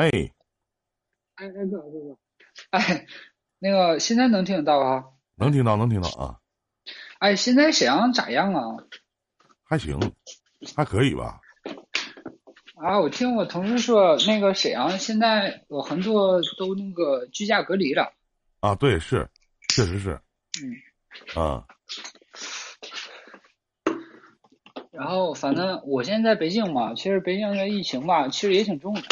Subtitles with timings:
[0.00, 0.08] 哎，
[1.34, 2.18] 哎哎哥哥哥，
[2.70, 3.04] 哎，
[3.58, 5.04] 那个现在能听得到啊？
[5.36, 6.38] 能听到，能听到啊。
[7.18, 8.76] 哎，现在沈阳咋样啊？
[9.62, 10.00] 还行，
[10.74, 11.42] 还可以吧。
[12.76, 18.14] 啊，我听我同事说，那个沈阳现在有很多都那个居家隔离了。
[18.60, 19.28] 啊，对，是，
[19.68, 20.18] 确实是。
[20.62, 21.42] 嗯。
[21.42, 21.66] 啊。
[24.92, 29.02] 然后，反正我现在在北京嘛，其实北京的疫情吧，其实也挺重的。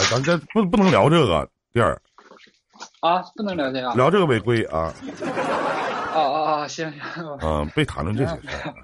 [0.00, 2.00] 哎，咱这不不能聊这个店儿。
[3.00, 3.92] 啊，不能聊这个。
[3.94, 4.94] 聊这个违规啊。
[6.14, 6.68] 啊啊啊！
[6.68, 7.38] 行行。
[7.42, 8.74] 嗯，别谈论这些事儿。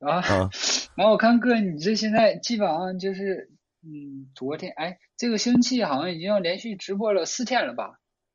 [0.08, 0.48] 啊啊！
[0.94, 3.50] 然后我看哥，你这现在基本上就是，
[3.84, 7.90] 嗯，昨天哎，这个星期好像已经要连续直播了四天了吧？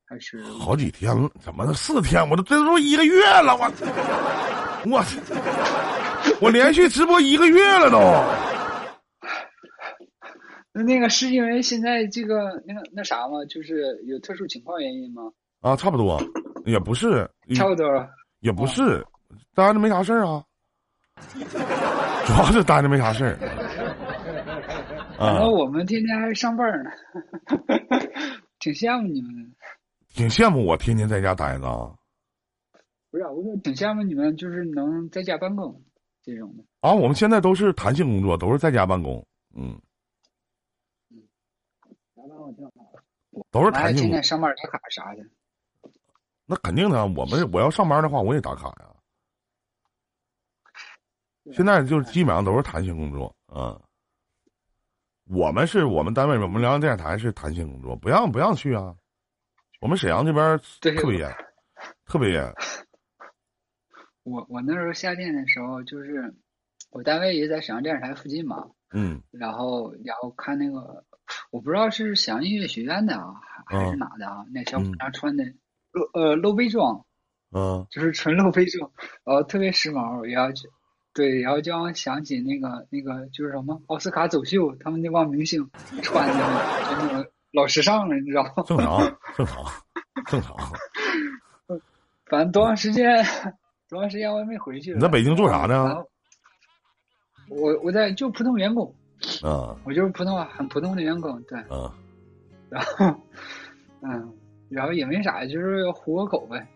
[0.06, 1.30] 还是好几天了？
[1.40, 2.28] 怎么四天？
[2.28, 3.72] 我都这都一个月了，我
[4.84, 5.02] 我。
[6.40, 7.98] 我连续直播一个月了都。
[10.76, 13.42] 那那个是因为现在这个那个那啥吗？
[13.48, 15.32] 就是有特殊情况原因吗？
[15.62, 16.20] 啊，差不多，
[16.66, 17.26] 也不是。
[17.54, 17.84] 差不多。
[18.40, 19.02] 也不是，
[19.54, 20.44] 待着没啥事儿啊。
[22.26, 23.38] 主要是待着没啥事儿。
[25.18, 25.38] 啊。
[25.40, 26.90] 那我们天天还上班呢，
[28.60, 29.56] 挺羡慕你们的。
[30.14, 31.96] 挺羡慕我天天在家待着。
[33.10, 35.82] 不是，我说挺羡慕你们，就是能在家办公。
[36.22, 39.24] 这种的啊，我们现在都是弹性工作，都是在家办公，
[39.56, 39.80] 嗯，嗯，
[42.52, 42.84] 家办公
[43.32, 44.02] 挺好，都是弹性。
[44.04, 45.22] 今天上班打卡啥的？
[46.46, 48.94] 那肯定的，我们我要上班的话，我也打卡呀。
[51.52, 53.80] 现在就是基本上都是弹性工作，嗯，
[55.26, 58.96] 我们是我们单位，我们辽阳电视台是弹性工作，不让不让去啊。
[59.80, 61.36] 我们沈阳这边特别严，
[62.04, 62.52] 特别严。
[64.24, 66.34] 我我那时候夏天的时候，就是
[66.90, 71.04] 我单位也在沈阳电视台附近嘛，嗯，然后然后看那个，
[71.50, 73.34] 我不知道是沈阳音乐学院的啊，
[73.66, 74.44] 还是哪的啊？
[74.52, 75.44] 那小姑娘穿的
[75.92, 77.04] 露呃露背装，
[77.52, 78.90] 嗯，就是纯露背装，
[79.24, 80.68] 然后特别时髦，然后就
[81.14, 85.70] 对，然后就让我想起那个那个就是什么奥斯卡走秀，他们那帮明星
[86.02, 88.52] 穿的就那种老时尚了，你知道吗？
[88.66, 89.64] 正常，正常，
[90.26, 90.56] 正常。
[92.26, 93.24] 反正多长时间？
[93.88, 94.92] 多长时间我也没回去。
[94.92, 96.04] 你在北京做啥呢？
[97.48, 98.92] 我我在就普通员工。
[99.42, 99.76] 嗯。
[99.84, 101.58] 我就是普通话很普通的员工，对。
[101.70, 101.90] 嗯。
[102.68, 103.20] 然后，
[104.02, 104.34] 嗯，
[104.68, 106.66] 然后也没啥，就是糊个口呗。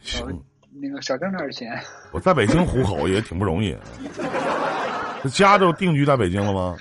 [0.00, 0.42] 行。
[0.70, 1.78] 那个少挣点钱。
[2.12, 3.76] 我在北京糊口也挺不容易。
[5.22, 6.76] 这家都定居在北京了吗？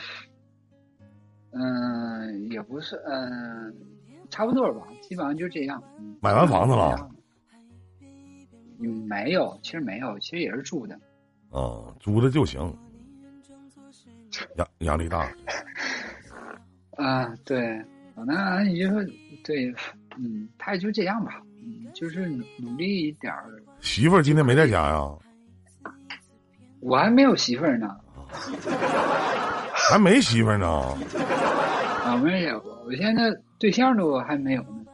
[1.52, 3.74] 嗯，也不是，嗯，
[4.30, 5.81] 差不多吧，基本上就这样。
[6.22, 7.09] 买完房子了。
[8.80, 11.00] 嗯，没有，其实没有，其实也是住的。
[11.52, 12.72] 嗯，租的就行。
[14.57, 15.28] 压压力大。
[16.97, 17.81] 啊，对，
[18.25, 19.03] 那你就说，
[19.44, 19.73] 对，
[20.18, 23.45] 嗯，他也就这样吧，嗯，就是努力一点儿。
[23.81, 25.09] 媳妇儿今天没在家呀？
[26.79, 27.95] 我还没有媳妇儿呢。
[29.73, 30.68] 还没媳妇儿呢？
[32.03, 33.24] 啊，没有，我现在
[33.57, 34.85] 对象都还没有呢。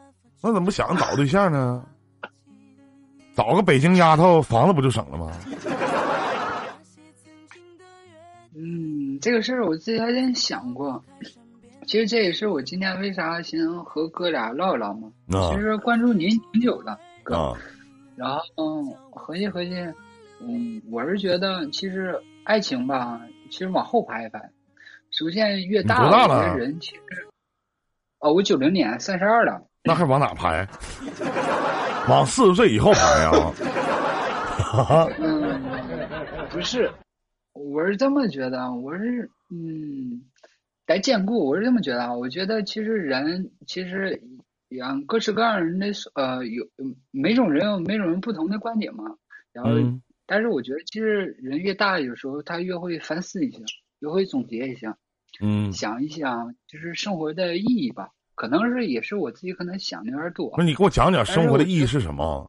[0.41, 1.84] 那怎么不想找对象呢？
[3.35, 5.31] 找个北京丫头，房子不就省了吗？
[9.24, 11.02] 这个事儿我自己还真想过。
[11.88, 15.10] 其实这也是我今天为啥想和哥俩唠一唠嘛。
[15.50, 17.56] 其实关注您挺久了，哥。
[18.18, 19.72] 然后嗯，合计合计，
[20.42, 24.42] 嗯，我是觉得其实爱情吧，其实往后排一排。
[25.12, 27.02] 逐渐越大了，人其实。
[28.20, 29.62] 哦，我九零年，三十二了。
[29.86, 30.68] 那还往哪排？
[32.10, 35.08] 往四十岁以后排啊？
[35.18, 35.62] 嗯，
[36.50, 36.92] 不是，
[37.74, 40.22] 我是这么觉得，我是嗯，
[40.86, 42.14] 得兼顾，我是这么觉得啊。
[42.14, 44.22] 我觉得其实人其实
[44.70, 46.64] 养各式各样人的呃有
[47.10, 49.06] 每种人有每种人不同的观点嘛。
[49.52, 49.72] 然后，
[50.28, 53.58] 但是我觉得其实人越大，有时候他越会反思一下，
[54.00, 54.96] 越会总结一下，
[55.42, 58.10] 嗯，想一想就是生活的意义吧。
[58.36, 60.54] 可能是也是我自己可能想的有点多。
[60.60, 62.48] 那你给我讲讲生活的意义是什么？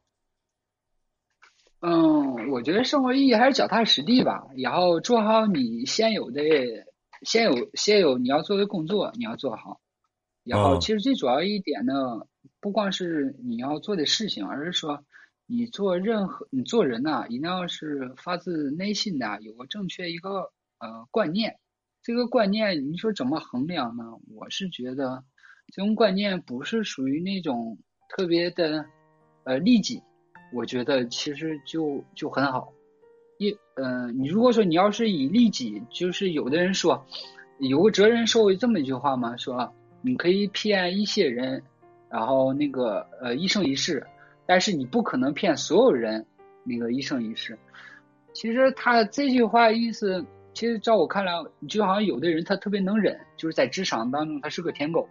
[1.81, 2.14] 嗯，
[2.55, 6.41] 我觉得生活意义还是脚踏实地吧，然后做好你现有的、
[7.23, 9.81] 现有、现有你要做的工作，你要做好。
[10.45, 11.95] 然后，其实最主要一点呢，
[12.61, 15.05] 不光是你要做的事情，而是说
[15.47, 21.59] 你做任何你做人呐，一定要是发自内心的有个正确一个呃观念。
[22.05, 24.05] 这个观念你说怎么衡量呢？
[24.33, 25.25] 我是觉得。
[25.73, 27.79] 这种观念不是属于那种
[28.11, 28.85] 特别的，
[29.45, 30.03] 呃，利己，
[30.55, 32.73] 我觉得其实就就很好。
[33.39, 37.05] 一，嗯，你如果说你要是以利己，就是有的人说，
[37.59, 41.61] 有个哲人说过这么一句话嘛，说，你可以骗一些人，
[42.09, 44.07] 然后那个呃一生一世，
[44.47, 46.25] 但是你不可能骗所有人
[46.63, 47.59] 那个一生一世。
[48.33, 51.33] 其实他这句话意思，其实照我看来，
[51.69, 55.09] 就好像有的人他特别能忍，就是在职场当中他是个舔狗，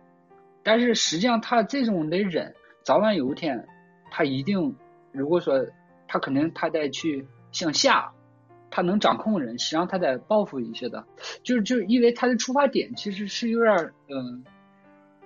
[0.63, 2.53] 但是实际上他这种的忍，
[2.83, 3.67] 早晚有一天
[4.09, 4.73] 他一定，
[5.13, 5.65] 如果说
[6.07, 8.11] 他肯定他得去向下。
[8.75, 11.05] 他能掌控人，实际上他在报复一些的，
[11.43, 14.43] 就是就是因为他的出发点其实是有点嗯，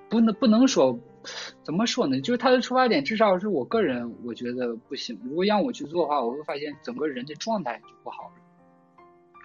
[0.09, 0.99] 不能不能说
[1.63, 2.19] 怎么说呢？
[2.19, 5.17] 就是他的出发点至少是我个人我觉得不行。
[5.23, 8.31] 如果让我去做的话，我会发现整个人的状态就不好了。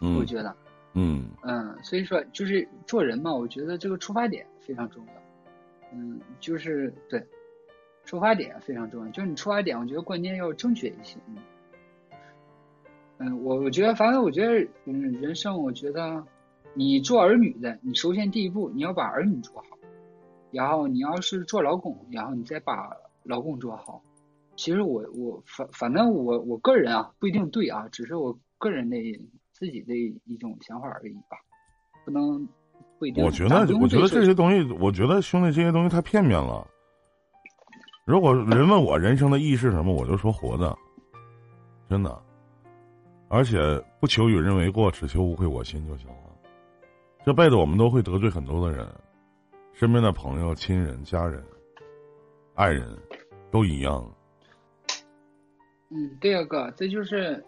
[0.01, 0.57] 嗯，我觉得，
[0.95, 5.13] 嗯嗯，所以说就是做人嘛，我觉得这个出发点非常重要。
[5.95, 7.25] 嗯，就是对，
[8.05, 9.11] 出发点非常重要。
[9.13, 11.19] 就是你出发点，我觉得关键要正确一些。
[11.29, 11.37] 嗯。
[13.19, 16.25] 嗯，我我觉得，反正我觉得，嗯，人生，我觉得，
[16.75, 19.79] 你做儿女的，你首先第一步，你要把儿女做好，
[20.51, 22.91] 然后你要是做老公，然后你再把
[23.23, 24.03] 老公做好。
[24.57, 28.97] 其实我我反反正我我个人啊，不一定对啊，只是我个人的
[29.53, 31.39] 自己的一种想法而已吧，
[32.05, 32.49] 不能
[32.99, 33.25] 不一定。
[33.25, 36.67] 我觉得，我觉得这些东西，我觉得兄弟这些东西太片面了。
[38.05, 40.77] 如果人问我人生的意义是什么，我就说活着，
[41.89, 42.21] 真的。
[43.29, 43.59] 而且
[44.01, 46.17] 不求与人为过，只求无愧我心就行了。
[47.25, 48.87] 这辈子我们都会得罪很多的人，
[49.73, 51.43] 身边的朋友、亲人、家人、
[52.55, 52.99] 爱人，
[53.53, 54.05] 都一样。
[55.91, 57.43] 嗯，对啊，哥，这就是，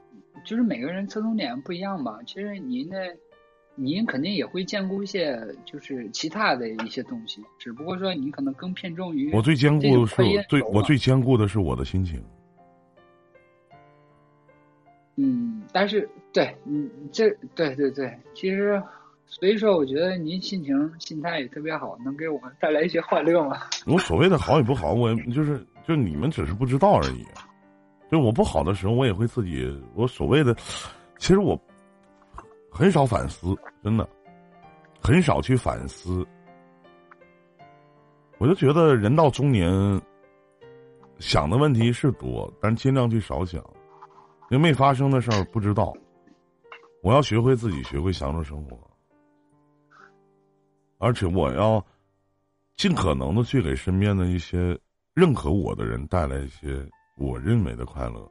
[0.44, 2.20] 就是每个人侧重点不一样吧。
[2.24, 2.96] 其实您呢，
[3.76, 9.32] 您肯定也会兼顾一些，就是其他的一些东西，只不过说你可能更偏重于。
[9.32, 12.23] 我最兼顾的是最我最兼顾的是我的心情。
[15.17, 18.82] 嗯，但是对，嗯，这对对对，其实，
[19.26, 23.61] 所以说，我觉得您心情、心态也特别好，能给我们带来一些欢乐嘛。
[23.87, 27.25] 我所谓的好与不好，我就是就你们只是不知道而已。
[28.11, 30.53] 就我不好的时候，我也会自己，我所谓的，
[31.19, 31.56] 其实我
[32.75, 34.06] 很少反思，真的，
[35.00, 36.26] 很少去反思。
[38.38, 39.71] 我就觉得人到中年，
[41.21, 43.62] 想的问题是多，但尽量去少想。
[44.50, 45.94] 因为没发生的事儿不知道，
[47.00, 48.76] 我要学会自己学会享受生活，
[50.99, 51.82] 而且我要
[52.76, 54.76] 尽可能的去给身边的一些
[55.15, 56.85] 认可我的人带来一些
[57.17, 58.31] 我认为的快乐，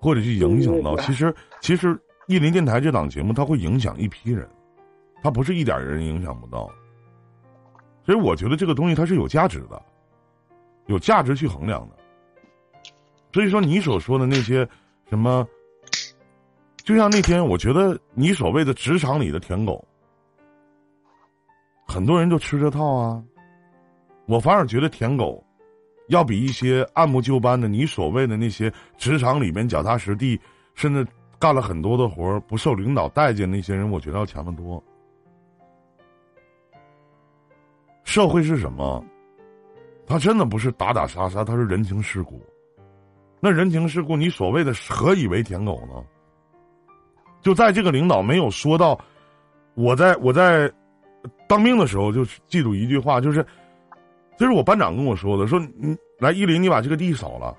[0.00, 0.96] 或者去影响到。
[0.96, 1.96] 其实，其实
[2.28, 4.46] 意林电台这档节目，它会影响一批人，
[5.22, 6.70] 它不是一点人影响不到。
[8.04, 9.82] 所以，我觉得这个东西它是有价值的，
[10.86, 11.96] 有价值去衡量的。
[13.32, 14.68] 所以说，你所说的那些
[15.08, 15.48] 什么，
[16.84, 19.82] 就像那天，我觉得你所谓的职场里的舔狗，
[21.86, 23.24] 很多人就吃这套啊。
[24.26, 25.42] 我反而觉得舔狗，
[26.08, 30.38] 要比一些按部就班的你所谓的那些职场里面脚踏实地，
[30.74, 31.06] 甚至
[31.38, 34.82] 干了很多的活儿不受领导待见那些人，我觉得要强得多。
[38.04, 39.04] 社会是什么？
[40.06, 42.42] 他真的不是打打杀杀，他是人情世故。
[43.40, 46.02] 那人情世故，你所谓的何以为舔狗呢？
[47.40, 48.98] 就在这个领导没有说到，
[49.74, 50.68] 我在我在
[51.46, 53.46] 当兵的时候就记住一句话，就是
[54.36, 57.56] 这是我班长跟我说的，说你来依林，你把这个地扫了。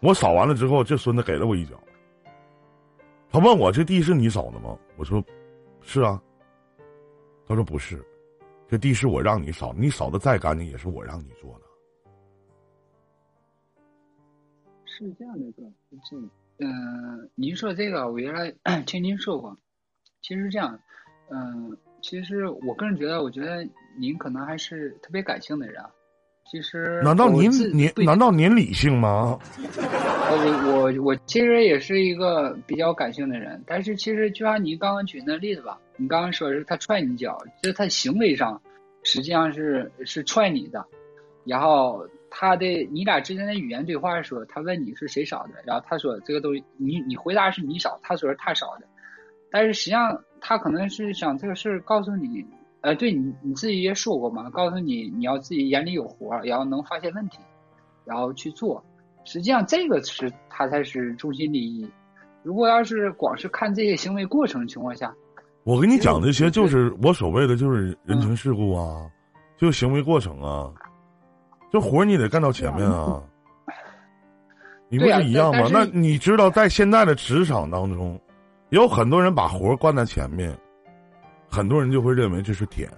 [0.00, 1.74] 我扫完了之后，这孙子给了我一脚。
[3.32, 4.78] 他问我这地是你扫的吗？
[4.96, 5.24] 我说
[5.80, 6.22] 是啊。
[7.46, 8.04] 他说不是，
[8.68, 11.66] 这地是我让你扫，你扫的再干净也是我让你做的。
[14.84, 15.62] 是这样的一个，
[16.08, 16.16] 这
[16.58, 18.54] 嗯，您说这个，我原来
[18.86, 19.56] 听您说过。
[20.20, 20.78] 其实这样，
[21.30, 23.66] 嗯，其实我个人觉得，我觉得
[23.98, 25.90] 您可能还是特别感性的人啊。
[26.52, 29.38] 其实，难道您您难道您理性吗？
[29.56, 38.60] 我我我其实也是一个比较感性的人，但是其实就像你刚刚举那例子吧，你刚刚说是他踹你脚，就是他行为上
[39.02, 40.84] 实际上是是踹你的，
[41.46, 42.06] 然后。
[42.34, 48.86] 他的你俩之间的语言对话说，他问你是谁少的，然后他说这个东西你你回答是你少，他说是他少的，
[49.50, 52.42] 但是实际上他可能是想这个事儿告诉你，
[52.82, 57.38] 呃，对你你自己也说过嘛，告诉你你要自己眼里有活，然后能发现问题，
[58.04, 58.84] 然后去做。
[59.24, 61.88] 实际上这个是他才是中心利益。
[62.42, 65.14] 如果要是光是看这些行为过程情况下，
[65.62, 69.08] 我跟你讲这些就是我所谓的就是人情世故啊，
[69.56, 70.68] 就行为过程啊。
[71.70, 73.22] 这活你得干到前面啊，
[74.88, 75.68] 你不是一样吗？
[75.72, 78.20] 那你知道，在现在的职场当中，
[78.70, 80.52] 有很多人把活儿关在前面，
[81.52, 82.90] 很多人就会认为这是舔。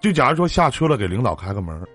[0.00, 1.86] 就假如说下车了，给领导开个门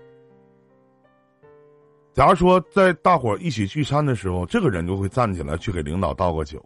[2.12, 6.64] 假如说在大伙儿一起聚餐的时候，这个人就会站起来去给领导倒个酒。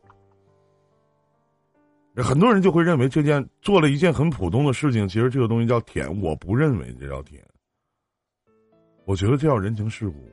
[2.17, 6.21] 很多人就会认为这件做了一件很普通的事情，其实这个东西叫舔。
[6.21, 7.43] 我不认为这叫舔，
[9.07, 10.29] 我觉得这叫人情世故。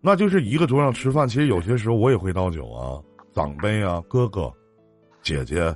[0.00, 3.02] 那就是一个桌上吃饭，其实有些时候我也会倒酒啊，
[3.34, 4.52] 长辈啊，哥哥、
[5.22, 5.74] 姐姐，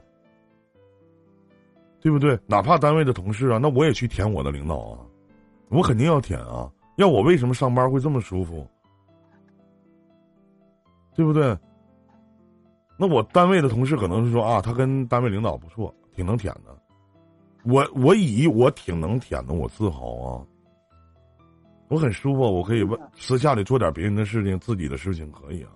[2.00, 2.38] 对不对？
[2.46, 4.98] 哪怕单位的同事啊，那我也去舔我的领导啊，
[5.68, 6.70] 我肯定要舔啊。
[6.96, 8.66] 要我为什么上班会这么舒服？
[11.14, 11.56] 对不对？
[12.98, 16.76] 那我单位的同事可能是说啊，他跟单位领导不错，挺能舔的。
[17.64, 20.46] 我我以我挺能舔的，我自豪啊。
[21.88, 25.70] 我很舒服，我可以问私下里做点别人的事情，自己的事情可以啊。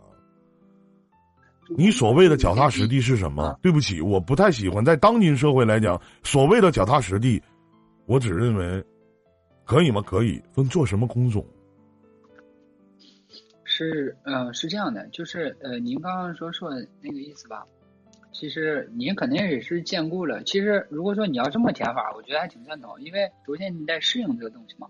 [1.76, 3.58] 你所谓的脚踏实地是什么？
[3.62, 4.84] 对不起，我不太喜欢。
[4.84, 7.40] 在当今社会来讲，所谓的脚踏实地，
[8.06, 8.84] 我只认为
[9.64, 10.02] 可以吗？
[10.02, 11.46] 可以，分做什么工种。
[13.64, 17.64] 是，呃，是这样的，就是呃，您刚刚说说那个意思吧？
[18.32, 20.42] 其实您肯定也是兼顾了。
[20.44, 24.88] 其实如果说你要这么填法，我觉得还挺赞同，因为首先你得适应这个东西嘛，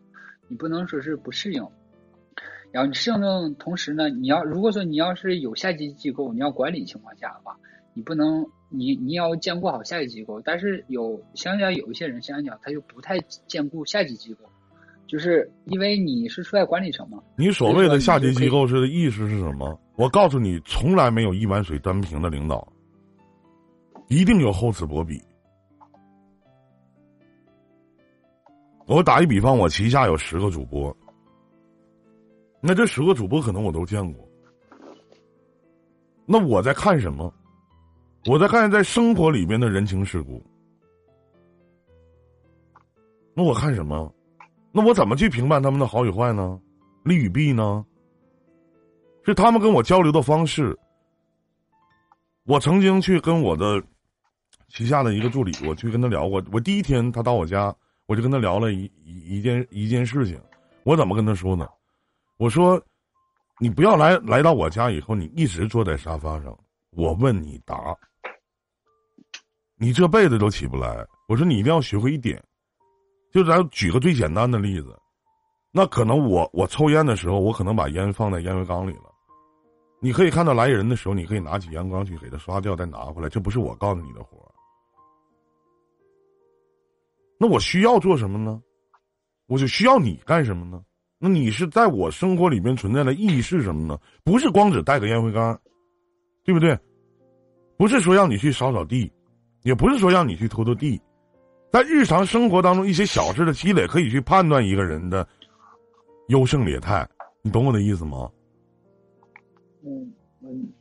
[0.49, 1.62] 你不能说是不适应。
[2.73, 7.57] 然后你适应的同时呢，你要如果说你要是有下级机构，你要管理情况下的话，
[7.95, 14.45] 你不能你你要兼顾好下级机构，但是有相对有一些人相对讲他就不太兼顾下级机构。
[15.07, 17.21] 就是因为你是处在管理层嘛？
[17.37, 19.77] 你所谓的下级机构是的意思是什么？
[19.97, 22.73] 我告诉你，从来没有一碗水端平的领导，
[24.09, 25.21] 一定有厚此薄彼。
[28.87, 30.97] 我打一比方，我旗下有十个主播，
[32.61, 34.29] 那这十个主播可能我都见过。
[36.26, 37.33] 那我在看什么？
[38.26, 40.45] 我在看在生活里面的人情世故。
[43.35, 44.14] 那我看什么？
[44.73, 46.61] 那我怎么去评判他们的好与坏呢？
[47.05, 47.85] 利与弊呢？
[49.25, 50.79] 是他们跟我交流的方式。
[52.45, 53.83] 我曾经去跟我的
[54.69, 56.45] 旗下的一个助理，我去跟他聊过。
[56.52, 57.75] 我第一天他到我家，
[58.07, 60.38] 我就跟他聊了一一一件一件事情。
[60.85, 61.67] 我怎么跟他说呢？
[62.40, 62.82] 我说
[63.61, 66.59] ：“你不要来来到我家以后，你一直坐在沙发上，
[66.92, 67.94] 我问你答，
[69.76, 72.42] 你这辈子都起不来。”我说：“你一定要学会一点。”
[73.30, 74.99] 就咱举个最简单的例子，
[75.70, 79.12] 那可能我我抽烟的时候，我可能把烟放在烟灰缸里了。
[80.00, 83.28] 你可以看到来人的时候，你可以拿起烟缸去给他刷掉，再拿回来。
[83.28, 84.38] 这不是我告诉你的活
[87.37, 88.62] 那我需要做什么呢？
[89.44, 90.82] 我就需要你干什么呢？
[91.23, 93.99] 那你是在我生活里面存在的意义是什么呢？
[94.25, 95.61] 不是光只带个烟灰缸，
[96.45, 96.77] 对不对？
[97.77, 99.12] 不是说让你去扫扫地，
[99.62, 100.99] 也不是说让你去拖拖地。
[101.71, 105.29] 在日常生活当中，一些小事的积累可以去判断一个人的
[106.29, 107.07] 优胜劣汰，
[107.43, 108.31] 你懂我的意思吗？
[109.85, 110.12] 嗯
[110.43, 110.73] 嗯。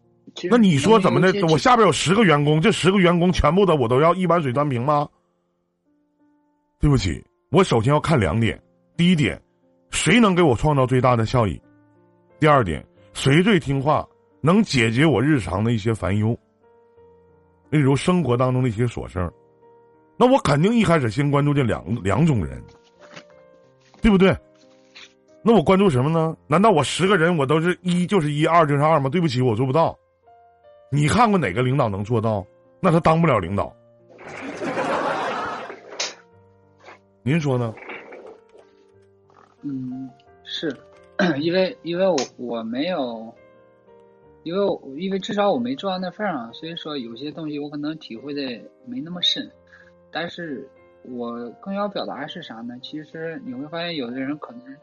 [0.50, 1.34] 那你说怎么的？
[1.48, 5.06] 我下边有十个员工，这十个员工全部的我都要一碗水端平吗？
[6.80, 8.58] 对不起，我首先要看两点：
[8.96, 9.42] 第一点，
[10.00, 11.62] 谁能给我创造最大的效益；
[12.40, 14.08] 第二点，谁最听话，
[14.40, 16.30] 能解决我日常的一些烦忧，
[17.70, 19.30] 例如生活当中的一些琐事儿。
[20.16, 22.64] 那我肯定一开始先关注这两两种人，
[24.02, 24.34] 对不对？
[25.44, 26.34] 那我关注什么呢？
[26.48, 29.10] 难道我十个人我都是一就是一，二就是二吗？
[29.10, 29.94] 对不起，我做不到。
[30.90, 32.48] 你看过哪个领导能做到？
[32.80, 33.76] 那他当不了领导。
[37.22, 37.74] 您说呢？
[39.62, 40.10] 嗯，
[40.44, 40.76] 是，
[41.42, 43.34] 因为因为我我没有，
[44.44, 48.42] 因为因为至少我没做到那份上，所以说有些东西我可能体会的
[48.86, 49.52] 没那么深。
[50.12, 50.68] 但是
[51.04, 52.76] 我更要表达的是啥呢？
[52.82, 54.78] 其实你会发现，有的人可能，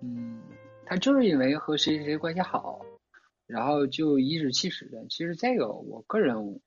[0.00, 0.40] 嗯，
[0.86, 2.80] 他就是因为和谁谁关系好，
[3.46, 5.04] 然后就颐指气使的。
[5.08, 6.60] 其实这个，我个人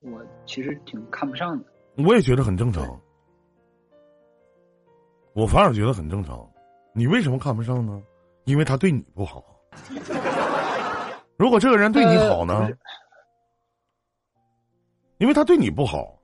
[0.00, 1.64] 我其实挺看不上的。
[2.04, 3.00] 我也觉得很正常，
[5.32, 6.50] 我反而觉得很正常。
[6.94, 8.02] 你为什么看不上呢？
[8.44, 9.44] 因为他对你不好。
[11.36, 12.68] 如果这个人对你好呢？
[15.18, 16.18] 因为他对你不好。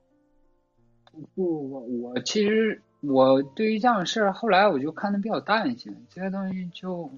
[1.33, 5.89] 不，我我其实我对于这样的事儿，后来我就看的比较淡一些。
[6.09, 7.09] 这些东西就，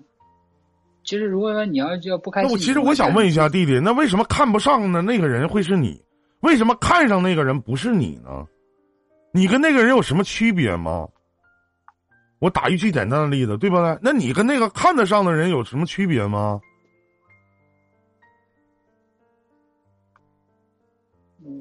[1.04, 6.00] 其实如果说你要就不开心，那我其实我想问一下弟弟，那为什么看不上呢那个人会是你？
[6.42, 8.46] 为什么看上那个人不是你呢？
[9.34, 11.08] 你跟那个人有什么区别吗？
[12.42, 13.98] 我打一句简单的例子，对吧？
[14.02, 16.60] 那你跟那个看得上的人有什么区别吗？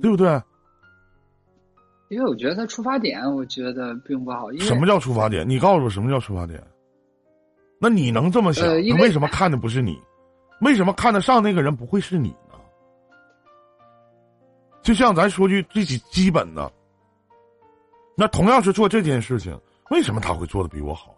[0.00, 0.42] 对不对？
[2.08, 4.50] 因为我觉得他出发点，我觉得并不好。
[4.54, 5.46] 什么叫出发点？
[5.46, 6.62] 你告诉我什么叫出发点？
[7.78, 8.64] 那你能这么想？
[8.64, 10.00] 他为什么看的不是你？
[10.62, 12.58] 为什么看得上那个人不会是你呢？
[14.82, 16.72] 就像咱说句最基基本的，
[18.16, 19.58] 那同样是做这件事情，
[19.90, 21.14] 为什么他会做的比我好？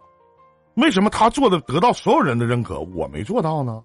[0.75, 3.83] 为什么他做的得到所有人的认可，我没做到呢？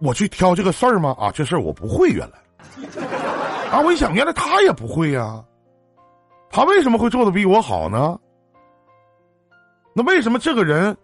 [0.00, 1.14] 我去挑这个事儿吗？
[1.18, 2.38] 啊，这事儿我不会，原来。
[3.70, 3.80] 啊！
[3.80, 5.44] 我一想，原来他也不会呀，
[6.50, 8.18] 他为什么会做的比我好呢？
[9.92, 10.96] 那为什么这个人，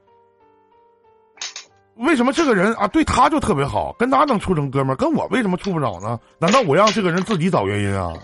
[1.96, 6.18] 为什么这个人啊，对他就特别好，跟他能处成哥们儿，跟我为什么处不着呢？
[6.38, 8.14] 难道我让这个人自己找原因啊？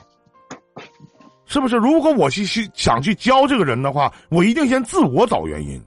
[1.53, 1.77] 是不是？
[1.77, 5.79] 如果我去去想去教这个人的话，我一定先自我找原因。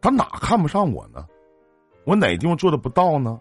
[0.00, 1.26] 他哪看不上我呢？
[2.04, 3.38] 我哪地方做的不到呢？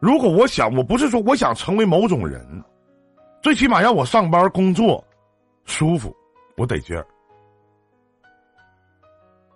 [0.00, 2.44] 如果我想，我不是说我想成为某种人，
[3.42, 5.04] 最起码让我上班工作
[5.66, 6.12] 舒服，
[6.56, 7.06] 我得劲儿。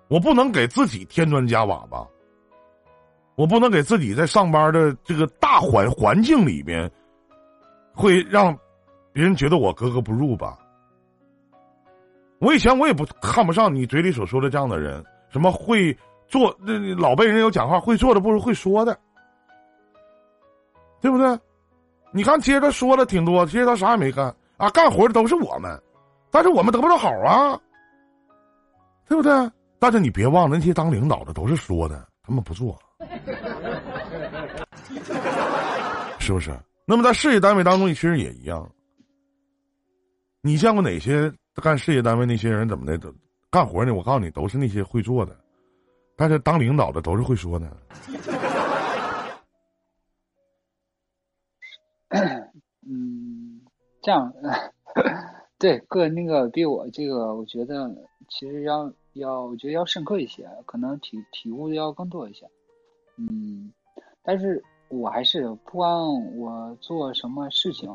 [0.06, 2.06] 我不能给自己添砖加瓦吧？
[3.34, 6.88] 我不能给自己在上班的这个大环环境里边，
[7.92, 8.56] 会让
[9.14, 10.58] 别人觉得我格格不入吧？
[12.40, 15.96] 我以前我也不看不上你嘴里所说的这样的人，什么会
[16.28, 18.98] 做那老辈人有讲话，会做的不如会说的。
[21.00, 21.38] 对不对？
[22.10, 25.80] 你看，接着说了挺多，其实他啥也没干啊，干活的都是我们，
[26.30, 27.56] 但是我们得不到好啊，
[29.06, 29.32] 对不对？
[29.78, 32.76] 但是你别忘了，那些当领导的都是说的，他们不做，
[36.18, 36.50] 是不是？
[36.84, 38.68] 那么在事业单位当中，其实也一样。
[40.46, 43.10] 你见过哪些干事业单位那些人怎么的都
[43.50, 43.94] 干活呢？
[43.94, 45.34] 我告诉你，都是那些会做的，
[46.16, 47.66] 但是当领导的都是会说的。
[52.86, 53.62] 嗯，
[54.02, 54.30] 这样，
[55.58, 57.90] 对，个那个比我这个，我觉得
[58.28, 62.46] 其实要要，我觉得要深刻一些，可能体体悟的要更多一些。
[63.16, 63.72] 嗯，
[64.22, 65.90] 但是我还是不管
[66.36, 67.88] 我做什么事情，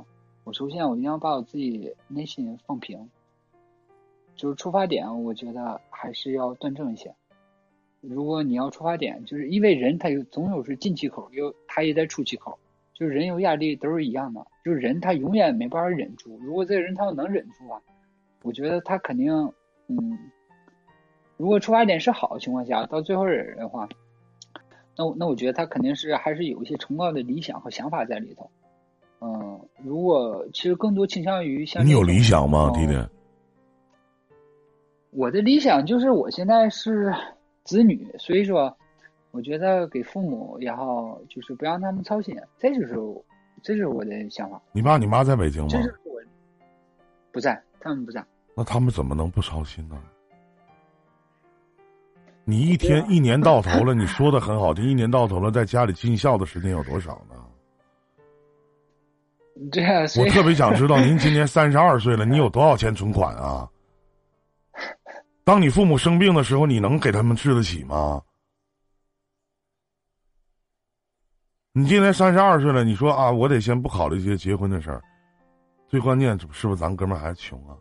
[0.49, 3.07] 我首先我一定要把我自己内心放平，
[4.35, 7.13] 就是出发点，我觉得还是要端正一些。
[8.01, 12.57] 如果你要出发点，就是因为人他有总有是进气口，有他也在出气口。
[12.95, 16.35] 就是人有压力都是一样的，就是人他永远没办法忍住。
[16.39, 17.79] 如果这个人他要能忍住啊，
[18.41, 19.31] 我觉得他肯定，
[19.85, 20.17] 嗯，
[21.37, 23.87] 如果出发点是好的情况下，到最后忍的话，
[24.97, 28.49] 那我那我觉得他肯定是还是有一些崇高的理想和想法在里头。
[29.21, 32.93] 嗯，如果其实更多倾向于像你有理想吗，弟弟？
[35.11, 37.13] 我的理想就是我现在是
[37.63, 38.75] 子女，所以说。
[39.31, 42.95] 我觉得给父母也好，就是不让他们操心，这就是，
[43.61, 44.59] 这就是我的想法。
[44.71, 45.67] 你爸你妈在北京吗？
[45.69, 46.19] 这是我，
[47.31, 48.25] 不在，他们不在。
[48.55, 50.01] 那他们怎么能不操心呢？
[52.43, 57.35] 你一天一年到头了，你说的很好，听一年到头了，在家里尽孝的时间有多少呢？
[59.71, 63.67] 这样，我特别想知道，您今年三十二岁了，你有多少钱存款啊？
[65.43, 68.21] 当你父母生病的时候，你能给他们治得起吗？
[71.71, 75.01] 你今年三十二岁了，你说啊，我得先不考虑一些结婚的事儿，
[75.87, 77.75] 最关键是不是咱哥们儿还穷啊？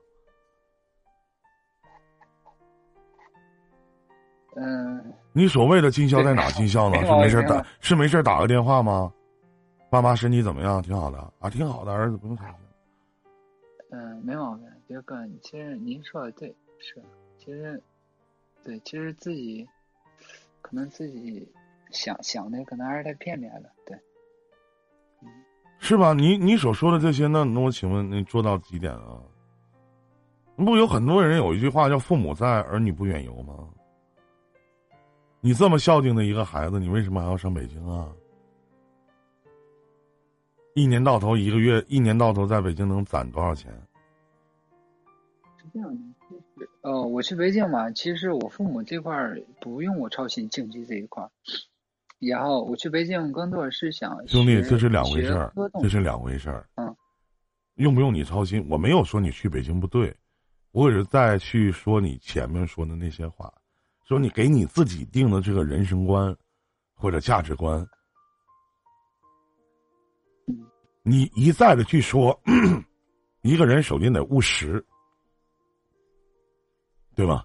[4.56, 5.14] 嗯。
[5.32, 6.98] 你所谓的尽孝在哪尽孝呢？
[7.06, 9.12] 是没事打是没事打个电话吗？
[9.90, 10.83] 爸妈身体怎么样？
[10.83, 12.55] 挺好的啊，挺好的，儿子不用操心。
[13.90, 17.03] 嗯，没毛病，杰哥，其实您说的对，是，
[17.38, 17.83] 其实，
[18.62, 19.68] 对，其实自己
[20.61, 21.51] 可能自己。
[21.90, 23.98] 想想的可能还是太片面了，对，
[25.79, 26.12] 是吧？
[26.12, 29.22] 你你所说的这些，那那我请问你做到几点啊？
[30.57, 33.66] 不有很多人有一句话叫“父母在，儿女不远游”吗？
[35.40, 38.12] 你这么孝敬的一个孩子，你为什么还要上北京啊？
[40.78, 43.72] 一年到头一个月，一年到头在北京能攒多少钱？
[45.56, 51.28] 是这样的，就是呃，我去北京嘛，其实我父母这块儿不用我操心经济这一块儿。
[52.20, 56.64] 然后我去北京更多是想兄弟，这是两回事儿，这是两回事儿。
[56.76, 56.94] 嗯，
[57.74, 58.64] 用不用你操心？
[58.70, 60.14] 我没有说你去北京不对，
[60.70, 63.52] 我只是再去说你前面说的那些话，
[64.06, 66.32] 说你给你自己定的这个人生观
[66.94, 67.84] 或者价值观，
[71.02, 72.38] 你一再的去说，
[73.42, 74.84] 一个人首先得务实，
[77.14, 77.44] 对吧？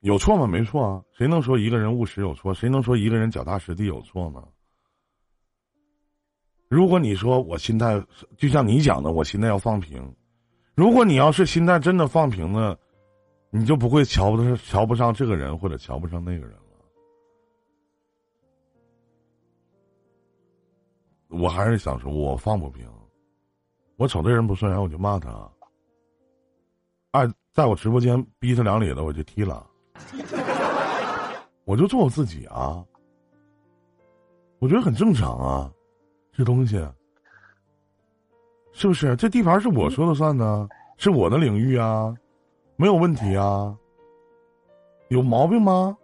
[0.00, 0.46] 有错吗？
[0.46, 2.52] 没错啊，谁能说一个人务实有错？
[2.52, 4.42] 谁能说一个人脚踏实地有错呢？
[6.68, 8.02] 如果你说我心态
[8.36, 10.14] 就像你讲的，我心态要放平。
[10.74, 12.78] 如果你要是心态真的放平了，
[13.50, 16.56] 你就不会瞧不上瞧不上这个人或者瞧不上那个人
[21.32, 22.86] 我还是想说，我放不平。
[23.96, 25.30] 我瞅这人不顺眼，我就骂他。
[27.12, 29.66] 哎，在我直播间逼他两里的，我就踢了。
[31.64, 32.84] 我就做我自己啊，
[34.58, 35.72] 我觉得很正常啊，
[36.32, 36.76] 这东西
[38.72, 39.14] 是不是？
[39.16, 42.12] 这地盘是我说了算呢，是我的领域啊，
[42.76, 43.76] 没有问题啊，
[45.08, 45.96] 有毛病吗？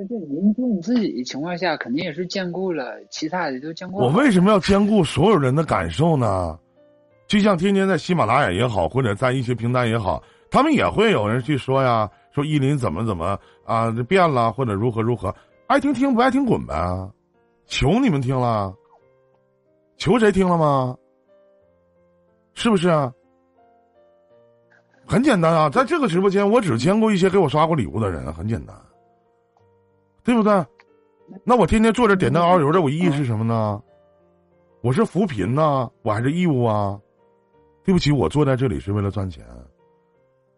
[0.00, 3.98] 那这您做你自己的情况下，肯定也是兼顾了其他的都兼顾。
[3.98, 6.56] 我为什么要兼顾所有人的感受呢？
[7.26, 10.22] 就像天天在喜马拉雅也好，或者在一些平台也好。
[10.52, 15.34] 他们也会有人去说呀，说依林怎么怎么啊变了，或者如何如何，
[15.66, 16.74] 爱听听不爱听滚呗，
[17.66, 18.72] 求你们听了，
[19.96, 20.96] 求谁听了吗？
[22.54, 22.88] 是不是？
[25.04, 28.76] 很简单啊，在这个直播间，我只见过一些给我刷过礼物的人，很简单，
[30.28, 30.52] 对不对？
[31.42, 33.82] 那我天天坐着点灯熬油的，我意义是什么呢？
[34.82, 37.00] 我是扶贫呢，我还是义务啊？
[37.82, 39.42] 对不起，我坐在这里是为了赚钱。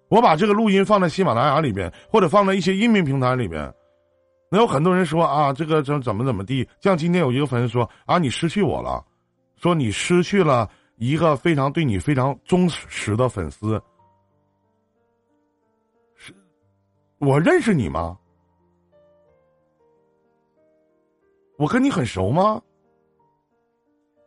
[0.08, 3.72] 我把这个录音放在喜马拉雅里边，或者放在一些音频平台里边，
[4.50, 6.68] 那有很多人说啊，这个怎怎么怎么地？
[6.80, 9.04] 像今天有一个粉丝说啊，你失去我了，
[9.54, 13.80] 说你失去了一个非常对你非常忠实的粉丝。
[16.16, 16.34] 是，
[17.18, 18.18] 我认识你吗？
[21.60, 22.62] 我跟你很熟吗？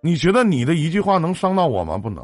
[0.03, 1.97] 你觉得你的一句话能伤到我吗？
[1.97, 2.23] 不能。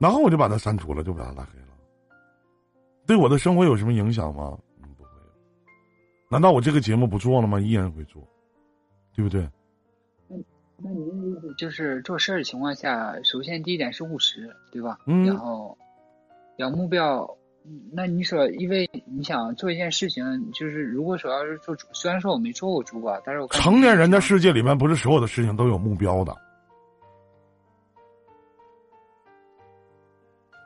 [0.00, 1.68] 然后我就把他删除了，就把他拉黑了。
[3.06, 4.58] 对我的生活有什么影响吗？
[4.82, 5.10] 嗯，不会。
[6.28, 7.60] 难道我这个节目不做了吗？
[7.60, 8.26] 依然会做，
[9.14, 9.48] 对不对？
[10.26, 10.36] 那
[10.78, 14.98] 那您的意思就是做事儿的情况下，首先第一点是务实，对吧？
[15.06, 15.24] 嗯。
[15.24, 15.78] 然后，
[16.56, 17.24] 要目标。
[17.92, 26.32] 那你说，因为你想做一件事情，就是如果说要是做，虽然说我没做过主播，但是我成年人的世界里面，不是所有的事情都有目标的。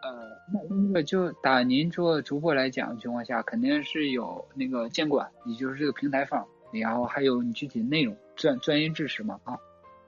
[0.03, 0.11] 呃
[0.53, 9.57] 那那个就打您做主播来讲的情况下，肯定是有那个监管，也就是这个平台方，然后还有你具体的内容专专业知识嘛啊，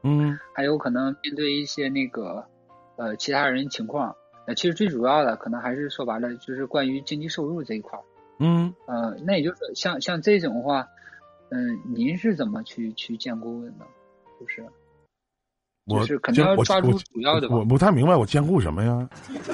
[0.02, 2.44] 嗯，还有可能面对一些那个
[2.96, 4.14] 呃其他人情况，
[4.46, 8.02] 呃其实最主要的可能还是说白了就是关于经济收入这一块儿，
[8.38, 10.86] 嗯，呃那也就是像像这种话，
[11.50, 13.84] 嗯，您是怎么去去兼顾的呢？
[14.38, 14.64] 就是，
[15.86, 17.48] 我是肯定要抓住主要的。
[17.48, 19.08] 我不太明白，我兼顾什么呀？
[19.26, 19.52] 不不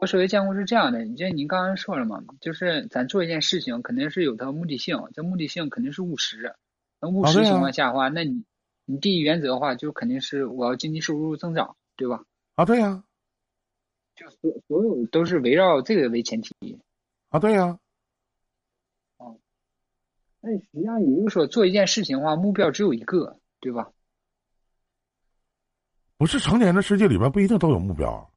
[0.00, 6.54] 我所谓兼顾是这样的，你像您刚刚说了嘛，就是咱做一件事情肯定是有它目的性，这目的性肯定是务实。
[7.00, 8.44] 那务实情况下的话，那你
[8.86, 12.22] 你第一原则的话，就肯定是我要经济收入增长，对吧？
[12.58, 13.04] 啊，对呀。
[14.16, 16.76] 就所所有都是围绕这个为前提。
[17.28, 17.78] 啊，对呀。
[19.18, 19.38] 哦。
[20.40, 23.88] 那实际上也就是说，做一件事情的话，目标只有一个，对吧？
[26.16, 28.28] 不是成年的世界里边不一定都有目标。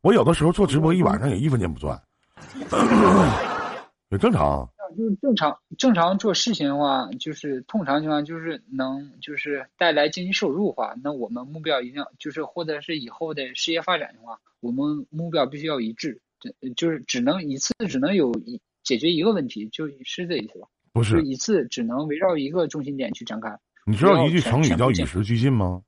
[0.00, 2.02] 我有的时候做直播一晚上也一分钱不赚，
[4.10, 4.68] 也正常。
[4.98, 16.20] 就是正常正常做事情的话，就是通常情况就是能就是带来经济收入的话，那我们目标一定要就是或者是以后的事业发展的话，我们目标必须要一致，
[16.76, 20.66] 就是只能一次只能有一解决一个问题，就是这意思吧？
[20.92, 23.56] 不是一次只能围绕一个中心点去展开。
[23.86, 25.80] 你知道一句成语叫与时俱进吗？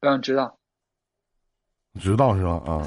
[0.00, 0.58] 嗯，知道。
[1.98, 2.50] 知道是吧？
[2.66, 2.86] 啊，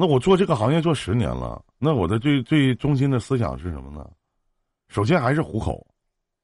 [0.00, 4.08] 那我做这个行业做十年了，那我的最最中心的思想是什么呢？
[4.86, 5.84] 首先还是糊口，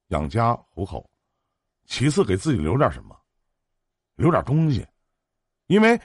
[0.09, 1.09] 养家糊口；
[1.85, 3.17] 其次给自己留点什么，
[4.17, 4.85] 留点东西，
[5.69, 5.97] 因为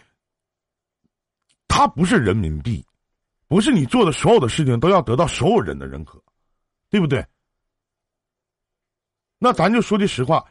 [1.68, 2.86] 它不是人民币，
[3.48, 6.24] 不是你做的所有的事情都要得到所有人的认可，
[6.88, 7.26] 对不对？
[9.40, 10.46] 那咱就说句实话，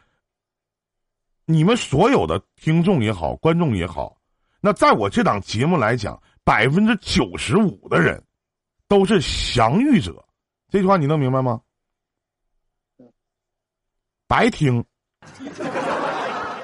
[1.45, 4.19] 你们所有的听众也好，观众也好。
[4.59, 8.19] 那在我这档节目来讲，百分之九十五的人
[8.87, 10.25] 都是享誉者，
[10.67, 11.61] 这句话你能明白吗？
[14.25, 14.83] 白听，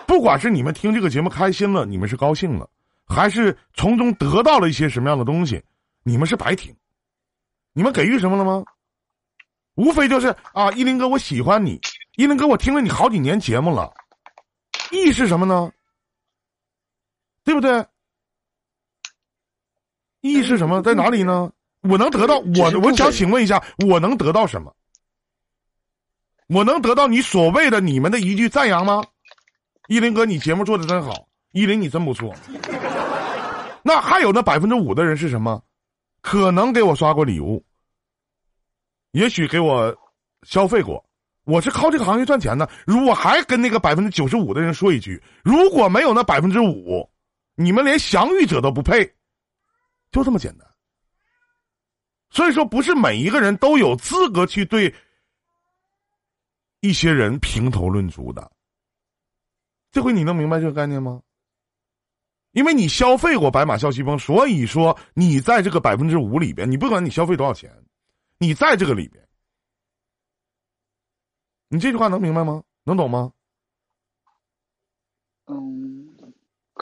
[0.08, 2.68] 不管是你们听这个节目开心了，你们是高兴了，
[3.06, 5.64] 还是从中得到了一些什么样的东西，
[6.02, 6.76] 你们是白听。
[7.74, 8.66] 你们给予什么了吗？
[9.76, 11.80] 无非就是啊，依林哥，我喜欢你，
[12.16, 13.94] 依林哥，我听了你好几年节目了，
[14.90, 15.72] 意义是什么呢？
[17.44, 17.86] 对不对？
[20.26, 20.82] 意义是什么？
[20.82, 21.52] 在哪里呢？
[21.82, 22.80] 我能得到我？
[22.82, 24.74] 我想请问一下，我能得到什么？
[26.48, 29.04] 我能得到你所谓的你们的一句赞扬吗？
[29.88, 32.34] 依林哥，你节目做的真好，依林你真不错。
[33.86, 35.62] 那还有那百分之五的人是什么？
[36.22, 37.64] 可能给我刷过礼物，
[39.12, 39.96] 也许给我
[40.42, 41.06] 消费过。
[41.44, 42.68] 我是靠这个行业赚钱的。
[42.88, 47.08] 如果还跟那个百分之九十五的人说一句，如果没有那百分之五，
[47.54, 49.08] 你们连享誉者都不配，
[50.16, 50.66] 就这么简单。
[52.30, 54.96] 所以说，不是每一个人都有资格去对
[56.80, 58.50] 一些人评头论足的。
[59.92, 61.22] 这回你能明白这个概念吗？
[62.52, 67.70] 因为你消费过白马啸西风，所以说你在这个百分之五里边，你不管你消费多少钱，
[68.38, 69.22] 你在这个里边。
[71.68, 72.64] 你这句话能明白吗？
[72.84, 73.34] 能懂吗？
[75.48, 75.95] 嗯，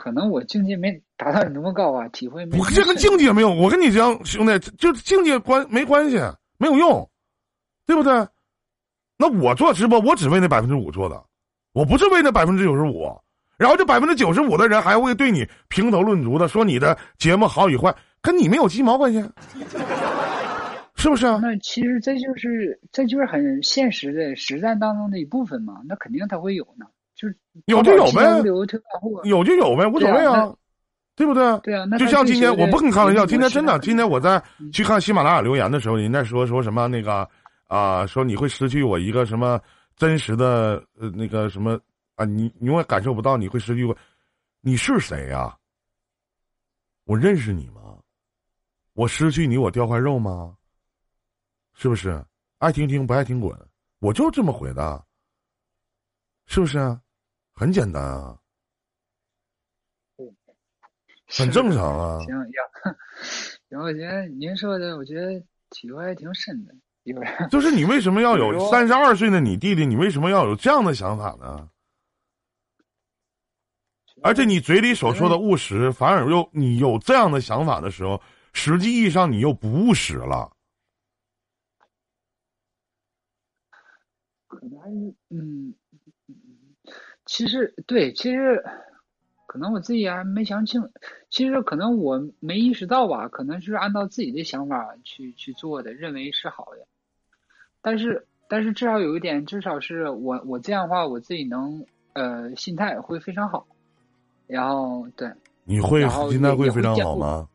[0.04, 2.60] 可能我境界没达到你那么高啊，体会没。
[2.60, 6.20] 我这跟境界没有，我跟你讲，兄弟，就境界关没关系，
[6.58, 7.10] 没有用，
[7.86, 8.12] 对不对？
[9.18, 11.24] 那我做直播，我只为那百分之五做的，
[11.72, 13.18] 我不是为那百分之九十五。
[13.56, 19.24] 然后这百分之九十五的人还会对你评头论足的，说你的节目好与坏，跟你没有鸡毛关系。
[20.98, 21.40] 是不是啊？
[21.42, 25.80] 那其实这就是这就是很现实的实战当中的一部分嘛。
[25.88, 28.42] 那肯定他会有呢，就是有就有呗，
[29.24, 30.54] 有就有呗，无所谓啊，
[31.16, 31.60] 对不对？
[31.60, 37.28] 对啊，那就像今天我不跟你开玩笑，今天真的，今天我在去看喜马拉雅留言的时候，人家说说什么那个
[37.68, 39.62] 啊，说你会失去我一个什么
[39.96, 41.80] 真实的呃那个什么
[42.16, 43.96] 啊，你你永远感受不到你会失去我，
[44.62, 45.56] 你是谁呀？
[47.06, 47.82] 我认识你吗？
[48.94, 50.56] 我失去你，我掉块肉吗？
[51.76, 52.24] 是不是
[52.60, 53.56] 爱听听不爱听滚？
[54.00, 55.04] 我就这么回的，
[56.46, 56.78] 是不是？
[57.54, 58.38] 很简单啊，
[61.28, 62.20] 很正常啊。
[62.20, 62.28] 行，
[63.70, 66.76] 行，我觉得您说的，我觉得体会还挺深的，
[67.50, 69.86] 就是你为什么要有三十二岁的你弟弟？
[69.86, 71.70] 你为什么要有这样的想法呢？
[74.22, 78.22] 而且你嘴里所说的务实，反而又你有这样的想法的时候，
[78.54, 80.50] 实际意义上你又不务实了。
[84.48, 85.76] 可能嗯，
[87.26, 88.64] 其实对，其实
[89.48, 90.90] 可能我自己还没想清，
[91.30, 96.86] 其实可能我没意识到吧，可能是按照自己的想法去去做的，认为是好的。
[97.82, 103.66] 但是但是至少有一点，至少是我我这样的话，我自己能呃心态会非常好。
[104.48, 105.32] 然后对，
[105.64, 107.48] 你会心态会非常好吗？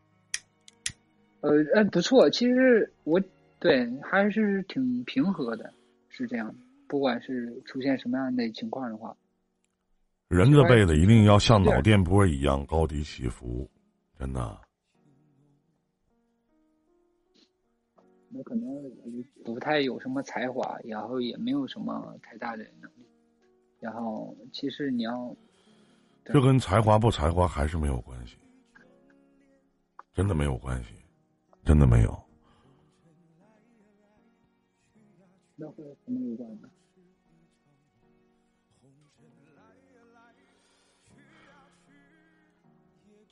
[1.41, 3.21] 呃呃不错，其实我
[3.61, 5.73] 对还是挺平和的，
[6.09, 6.55] 是这样的。
[6.89, 9.15] 不管是出现什么样的情况的话，
[10.29, 13.69] 人这辈子一定要像脑电波一样高低起伏，
[14.19, 14.61] 真的。
[18.35, 18.67] 我可能
[19.43, 23.07] 不太有什么才华，然后也没有什么太大的能力，
[23.81, 25.35] 然后其实你要，
[26.27, 28.37] 这跟才华不才华还是没有关系，
[30.13, 30.91] 真的没有关系，
[31.65, 32.23] 真的没有。
[35.57, 36.69] 那会什么有关呢？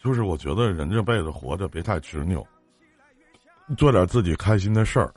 [0.07, 2.47] 就是我觉得人这辈子活着别太执拗，
[3.77, 5.13] 做点自己开心的事儿，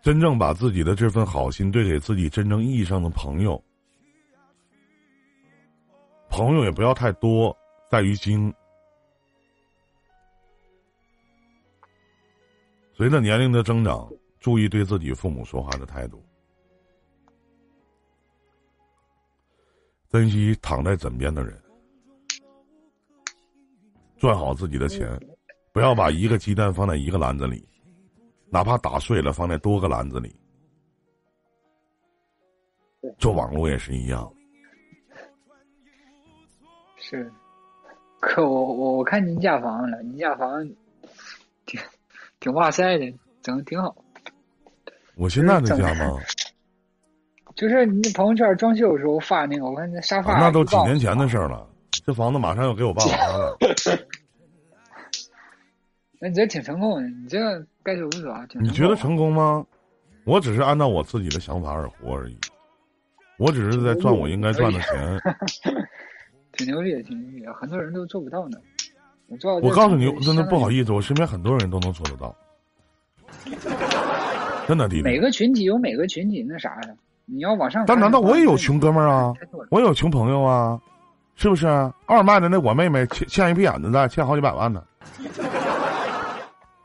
[0.00, 3.62] 真正把自己的这份好心对给自己真正意义上的朋友，
[6.30, 7.54] 朋友也不要太多，
[7.90, 8.50] 在于精。
[12.94, 16.24] 随着年龄的增长，注意对自己父母说话的态度，
[20.08, 21.61] 珍惜躺在枕边的人。
[24.22, 25.18] 赚好自己的钱，
[25.72, 27.66] 不要把一个鸡蛋放在一个篮子里，
[28.50, 30.32] 哪怕打碎了放在多个篮子里。
[33.18, 34.32] 做网络也是一样。
[36.98, 37.28] 是，
[38.20, 40.64] 可我我我看您家房了，您家房
[41.66, 41.80] 挺
[42.38, 43.92] 挺哇塞的，整的挺好。
[45.16, 46.16] 我现在的家吗？
[47.56, 50.38] 就是你朋友圈装修的时候发那个，我看那沙发。
[50.38, 51.68] 那都几年前的事了。
[52.06, 53.56] 这房子马上要给我爸拿了。
[56.22, 58.46] 那你这挺成功的，你这该说不说啊？
[58.60, 59.66] 你觉得成功吗？
[60.22, 62.38] 我只是按照我自己的想法而活而已，
[63.38, 65.20] 我只是在赚我应该赚的钱。
[66.56, 68.58] 挺牛逼，挺牛逼，很多人都做不到呢。
[69.26, 72.32] 我我告诉你，真的不好意思，我身边很多人都能做得到。
[74.68, 75.02] 真的，弟弟。
[75.02, 76.94] 每个群体有每个群体那啥呀？
[77.24, 77.84] 你要往上。
[77.84, 79.34] 但难道我也有穷哥们儿啊？
[79.70, 80.80] 我有穷朋友啊？
[81.34, 81.66] 是不是？
[82.06, 84.84] 二麦的那我妹妹欠欠一屁眼子债，欠好几百万呢。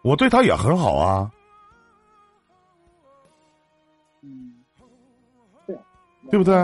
[0.07, 1.29] 我对他也很好啊。
[4.21, 4.63] 嗯，
[5.65, 5.77] 对，
[6.31, 6.55] 对不对？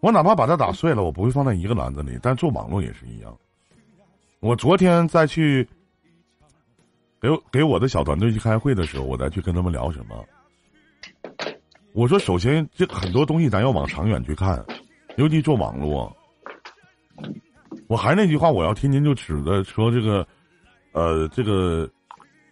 [0.00, 2.18] 我哪怕把它打碎了，我不会放在一个篮子里。
[2.20, 3.32] 但做网络也是一样。
[4.40, 5.64] 我昨天再去
[7.20, 10.24] 给给我的小团队去开会的时候，我再去跟他们聊什么？
[11.92, 14.64] 我说，首先这很多东西咱要往长远去看，
[15.16, 16.12] 尤其做网络。
[17.86, 20.26] 我还是那句话，我要天天就指着说这个，
[20.92, 21.88] 呃，这个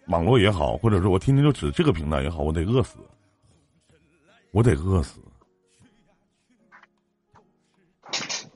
[0.07, 2.97] 网络也好，或者说我天天就指这个平台也好，我得饿死，
[4.51, 5.19] 我得饿死。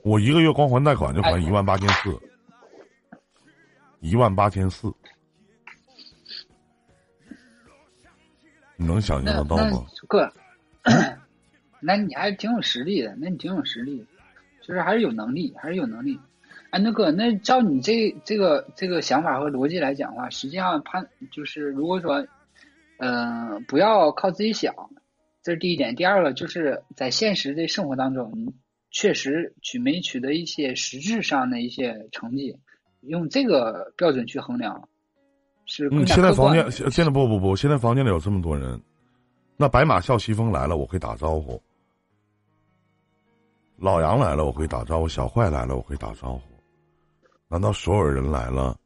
[0.02, 2.20] 我一个月光还贷款就还一万八千四，
[4.00, 4.92] 一万八千四，
[8.76, 9.86] 你能想象得到吗？
[10.06, 10.30] 哥，
[11.80, 14.04] 那你还挺有实力的，那你挺有实力，
[14.60, 16.20] 就是还是有能力，还是有能力。
[16.74, 22.26] 哎，那哥，那照你这这个这个想法和逻辑来讲的话，实际上判就是如果说，
[22.98, 24.74] 嗯，不要靠自己想，
[25.42, 25.94] 这是第一点。
[25.94, 28.52] 第二个就是在现实的生活当中，你。
[28.96, 32.56] 确实取没取得一些实质上的一些成绩，
[33.00, 34.88] 用这个标准去衡量，
[35.66, 38.80] 是嗯，现在房间现在不不不，现在房间里有这么多人，
[39.56, 41.60] 那白马啸西风来了，我会打招呼；
[43.78, 46.53] 老杨来了，我会打招呼；小坏来了，我会打招呼。
[47.48, 48.76] 难道所有人来了，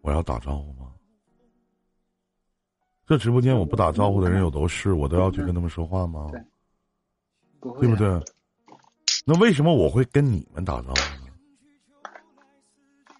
[0.00, 0.90] 我要打招呼吗？
[3.06, 6.28] 这直播间我不打招呼的人有都是，我都要去跟他们说话吗？
[6.32, 6.40] 对，
[7.80, 8.20] 对不对？
[9.24, 11.32] 那为什么我会跟你们打招呼呢？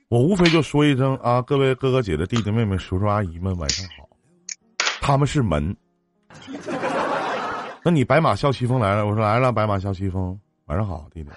[0.09, 4.09] 我无非就说一声啊，各位哥哥姐姐、弟弟妹妹、叔叔阿姨们，晚上好。
[5.01, 5.77] 他们是门。
[7.85, 11.31] 那你白马啸西风来了，我说来了，白马啸西风，晚上好，弟弟。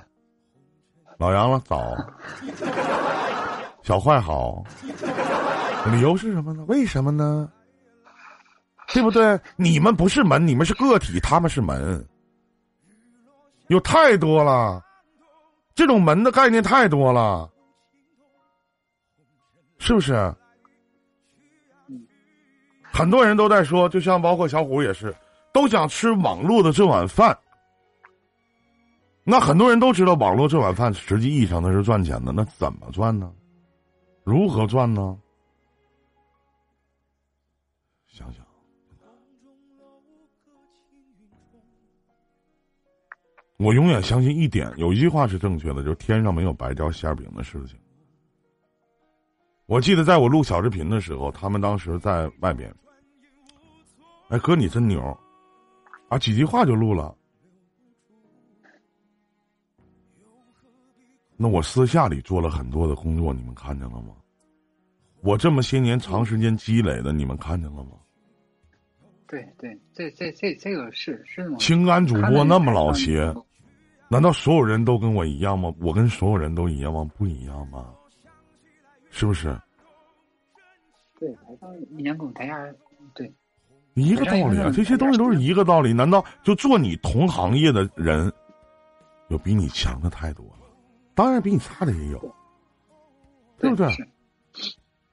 [1.19, 1.95] 老杨了，早。
[3.83, 4.63] 小坏好。
[5.91, 6.63] 理由是什么呢？
[6.67, 7.49] 为什么呢？
[8.93, 9.37] 对不对？
[9.57, 12.07] 你们不是门，你们是个体，他们是门。
[13.67, 14.81] 有太多了，
[15.75, 17.49] 这种门的概念太多了，
[19.77, 20.33] 是不是？
[22.91, 25.13] 很多人都在说，就像包括小虎也是，
[25.51, 27.37] 都想吃网络的这碗饭。
[29.29, 33.31] 那很多人都知道，网络这碗饭实际意义上它是赚钱的，那怎么赚呢？
[34.23, 35.15] 如何赚呢？
[38.07, 38.43] 想想。
[43.57, 47.77] 我永远相信一点，有一句话是正确的，就是天上没有白掉馅饼的事情。
[49.67, 52.73] 我记得在我录小视频的时候，他们当时在外边，
[54.29, 55.15] 哎哥你真牛，
[56.07, 57.15] 啊几句话就录了。
[61.41, 64.13] 那我私下里做了很多的工作，你们看见了吗？
[65.21, 67.91] 我这么些年长时间积累的，你们看见了吗？
[69.25, 71.57] 对对，这这这这个是是吗？
[71.57, 73.33] 情感主播那么老邪。
[74.09, 75.73] 难道所有人都跟我一样吗？
[75.79, 77.09] 我跟所有人都一样吗？
[77.17, 77.93] 不一样吗？
[79.09, 79.57] 是不是？
[81.19, 82.57] 对，台上一年跟台下
[83.13, 83.31] 对，
[83.93, 84.69] 一个道理啊！
[84.75, 85.93] 这些东西都是一个道理。
[85.93, 88.29] 难道就做你同行业的人，
[89.29, 90.58] 有比你强的太多了？
[91.19, 92.35] 当然，比你差的也有，
[93.57, 93.93] 对不对？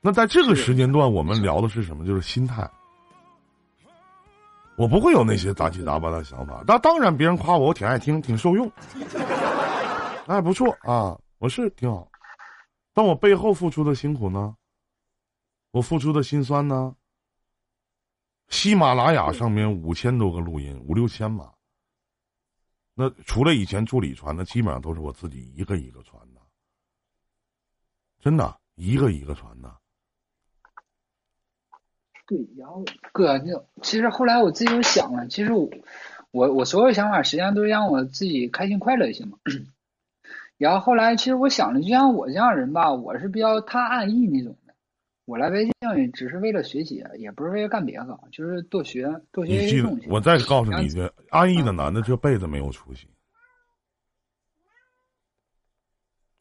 [0.01, 2.07] 那在这个时间段，我们聊的是什么？
[2.07, 2.71] 就是心态。
[4.77, 8.71] 我不会有那些杂七杂八的想法，那当然别人夸我，我挺爱听，挺受用。
[10.29, 12.09] 哎，不错啊，我是挺好。
[12.95, 14.55] 但我背后付出的辛苦呢？
[15.73, 16.95] 我付出的辛酸呢？
[18.47, 21.53] 喜马拉雅上面五千多个录音，五六千吧。
[22.99, 26.41] 那除了以前助理传的，基本上都是我自己一个一个传的，
[28.19, 29.77] 真的一个一个传的。
[32.27, 32.83] 对，然后
[33.13, 35.69] 哥，就其实后来我自己又想了，其实我
[36.31, 39.39] 我我所有想法实际上都是让我自己开心快乐就行嘛。
[40.57, 44.57] 然后后来其实我想了，就像我这样人吧，我是比较太安逸那种。
[45.27, 50.07] 我来北京只是为了学习，也不是为了干别的，就是多学多学一些东西。
[50.09, 53.09] 我再告诉你一句，安逸的男的这辈子没有出息。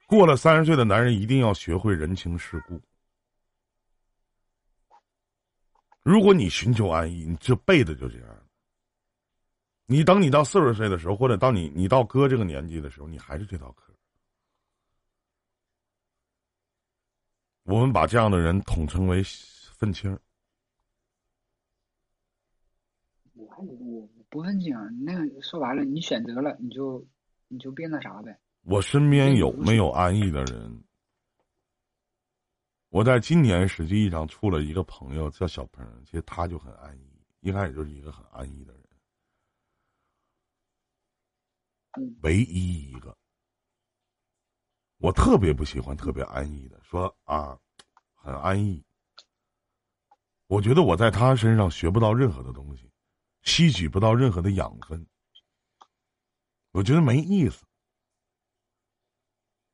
[0.06, 2.80] 过了三十岁的男人一定要学会人情世故。
[6.04, 8.28] 如果你寻求安逸，你这辈子就这样。
[9.88, 13.95] 你等你到四十岁的时候，或者到你你到哥这个年纪的时候，你还是这套嗑。
[17.66, 19.24] 我们把这样的人统称为
[19.74, 20.18] 愤青。
[23.34, 24.72] 我我不愤青，
[25.04, 27.04] 那个说白了，你选择了，你就
[27.48, 28.40] 你就别那啥呗。
[28.62, 30.84] 我身边有没有安逸的人？
[32.90, 38.84] 我在今年实际上处了一个朋友，叫小鹏，其实他就很安逸，一开始就是一个很安逸的人。
[42.22, 43.18] 唯一一个。
[44.98, 47.58] 我特别不喜欢特别安逸的，说啊，
[48.14, 48.84] 很安逸。
[50.48, 52.90] 我觉得我在他身上学不到任何的东西，
[53.44, 55.06] 吸取不到任何的养分。
[56.72, 57.66] 我觉得没意思。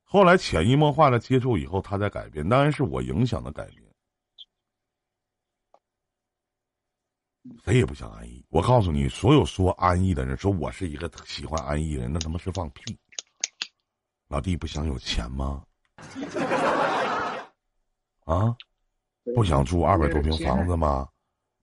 [0.04, 3.82] 后来潜移默化的接触以后，他在改变，当然是我影响的改变。
[7.64, 8.46] 谁也不想安逸。
[8.50, 12.98] 我告诉你，所有说安逸的人，说我是一个喜欢安逸的人，那他妈是放屁。
[14.32, 15.62] 老弟，不想有钱吗？
[18.24, 18.56] 啊，
[19.36, 21.06] 不想住二百多平房子吗？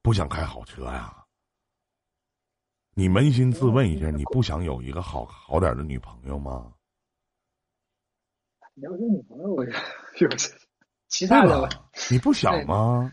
[0.02, 1.16] 不想开好车呀？
[2.92, 6.70] 你扪心自问一下，你不想有一个好好点的女朋友吗？
[8.74, 10.28] 你要说女朋友，我有
[11.08, 11.70] 其他的吧？
[12.10, 13.10] 你不想吗？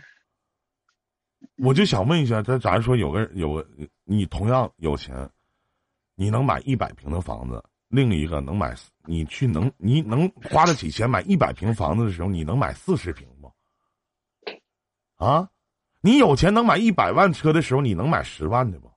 [1.60, 3.66] 我就想问一下，咱咱说有个有个
[4.04, 5.30] 你同样有钱，
[6.16, 8.76] 你能买一百平的房子，另一个能买，
[9.06, 13.54] 你去能你能花得起钱买一百平房子的时候，你能买四十平不？
[15.24, 15.50] 啊，
[16.02, 18.92] 你有钱能买一百万车的时候，你能买十万的不？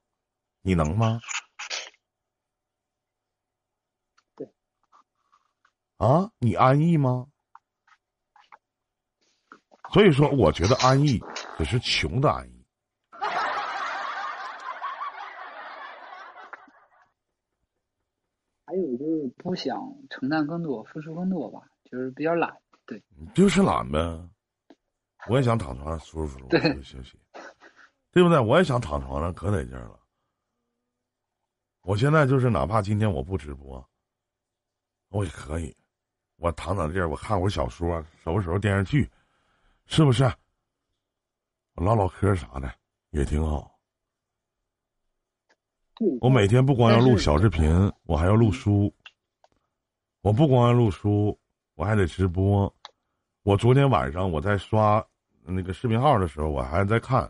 [0.62, 1.20] 你能吗？
[4.34, 4.46] 对。
[5.96, 7.26] 啊，你安逸吗？
[9.92, 11.18] 所以说，我觉得安逸。
[11.56, 12.64] 只是穷的安逸，
[18.64, 19.76] 还有就是不想
[20.10, 22.56] 承担更多、付出更多吧，就是比较懒，
[22.86, 23.02] 对，
[23.34, 23.98] 就是懒呗。
[25.28, 27.18] 我也想躺床上舒舒服 服休息，
[28.12, 28.38] 对不对？
[28.38, 29.98] 我也想躺床上可得劲了。
[31.82, 33.84] 我现在就是哪怕今天我不直播，
[35.08, 35.74] 我也可以，
[36.36, 39.10] 我躺躺地儿，我看会小说，收拾收拾电视剧，
[39.86, 40.24] 是不是？
[41.74, 42.72] 唠唠嗑啥的
[43.10, 43.77] 也挺好。
[46.20, 48.92] 我每天不光要录小视频，我还要录书。
[50.20, 51.36] 我不光要录书，
[51.74, 52.72] 我还得直播。
[53.42, 55.04] 我昨天晚上我在刷
[55.44, 57.28] 那个视频号的时候，我还在看。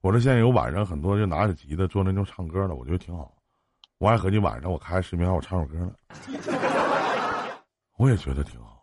[0.00, 3.32] 我说现在有晚上很多就拿着吉他做那种唱歌的，我觉得挺好。
[3.98, 5.92] 我还合计晚上我开视频号我唱首歌呢。
[7.98, 8.82] 我也觉得挺好。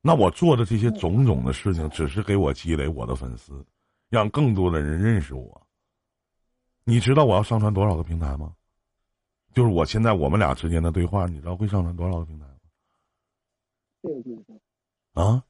[0.00, 3.64] 那我做的这些种种的事情，只是给我积累我的粉丝。
[4.08, 5.67] 让更多的人认识我。
[6.88, 8.54] 你知道我要上传多少个平台吗？
[9.52, 12.54] 就是我现在我们俩之间的对话，你知道会上传多少个平台吗？
[14.02, 14.58] 这个不知
[15.12, 15.22] 道。
[15.22, 15.44] 啊？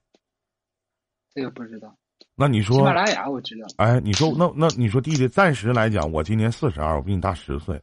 [1.30, 1.96] 这个不知道。
[2.34, 2.78] 那你说？
[2.78, 3.68] 喜马拉雅我知道。
[3.76, 7.80] 哎，你说那那你说弟弟，暂时来讲，我今年四十二，我比你大十岁，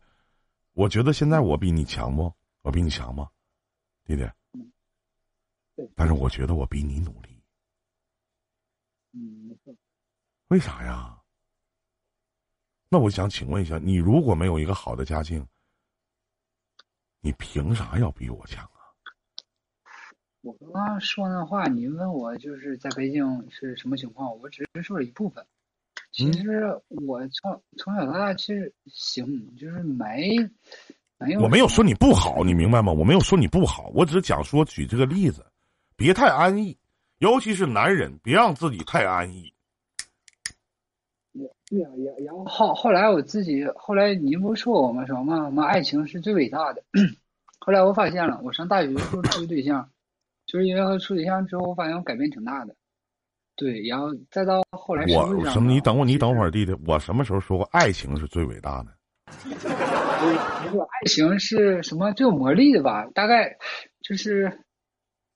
[0.73, 2.29] 我觉得现在我比你强不？
[2.61, 3.29] 我比你强吗？
[4.03, 4.23] 弟弟。
[4.51, 4.69] 嗯。
[5.77, 5.89] 对。
[5.95, 7.41] 但是我觉得我比你努力。
[9.13, 9.73] 嗯，没错。
[10.49, 11.14] 为啥呀？
[12.87, 15.45] 那我想请问一下，你如果没有一个好的家境，
[17.19, 18.79] 你凭啥要比我强啊？
[20.41, 25.43] 我刚刚说那话，你问我就是在北京是什么情况，我只是说了一部分。
[26.11, 29.25] 其实我从从小到大其实行，
[29.57, 30.37] 就是没
[31.17, 31.41] 没有。
[31.41, 32.91] 我没有说你不好，你明白吗？
[32.91, 35.43] 我没有说你不好，我只是讲说举这个例子，
[35.95, 36.77] 别太安逸，
[37.17, 39.51] 尤其是男人，别让自己太安逸。
[41.67, 45.65] 对啊，然然后后后来我自己后来您不说我们什么吗？
[45.65, 46.83] 爱情是最伟大的。
[47.59, 49.89] 后来我发现了，我上大学的时候处对象，
[50.45, 52.75] 就是因为和处对象之后，我发现我改变挺大的。
[53.55, 55.71] 对，然后再到后来，我什么？
[55.71, 58.91] 你等我，你等会儿，弟弟，我什么时候说过爱情是最伟大的？
[59.41, 63.07] 不是，爱情是什么最有魔力的吧？
[63.15, 63.57] 大概
[64.01, 64.59] 就是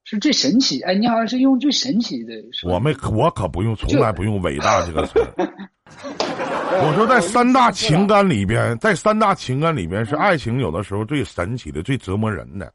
[0.04, 0.82] 是最神奇。
[0.82, 2.34] 哎，你好像是用最神奇的。
[2.68, 5.14] 我没，我可不用，从来不用伟大这个词。
[6.02, 12.72] 我说，在三大情感里边，在三大情感里边，是爱情有的时候最神奇的、最折磨人的。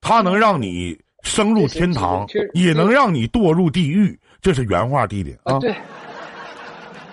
[0.00, 4.18] 它能让你升入天堂，也能让你堕入地狱。
[4.40, 5.58] 这是原话，弟弟啊。
[5.58, 5.74] 对，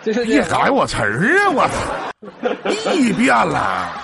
[0.13, 1.51] 这一改我词儿啊！
[1.51, 4.03] 我操， 异变了。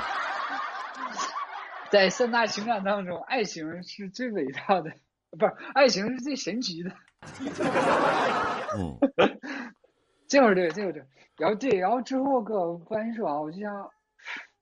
[1.89, 4.91] 在三大情感当中，爱情是最伟大的，
[5.39, 6.91] 不是爱情是最神奇的。
[8.77, 8.97] 嗯。
[10.27, 11.03] 这会儿对，这会儿对，
[11.37, 13.89] 然后对，然后之后跟你说啊，我就想，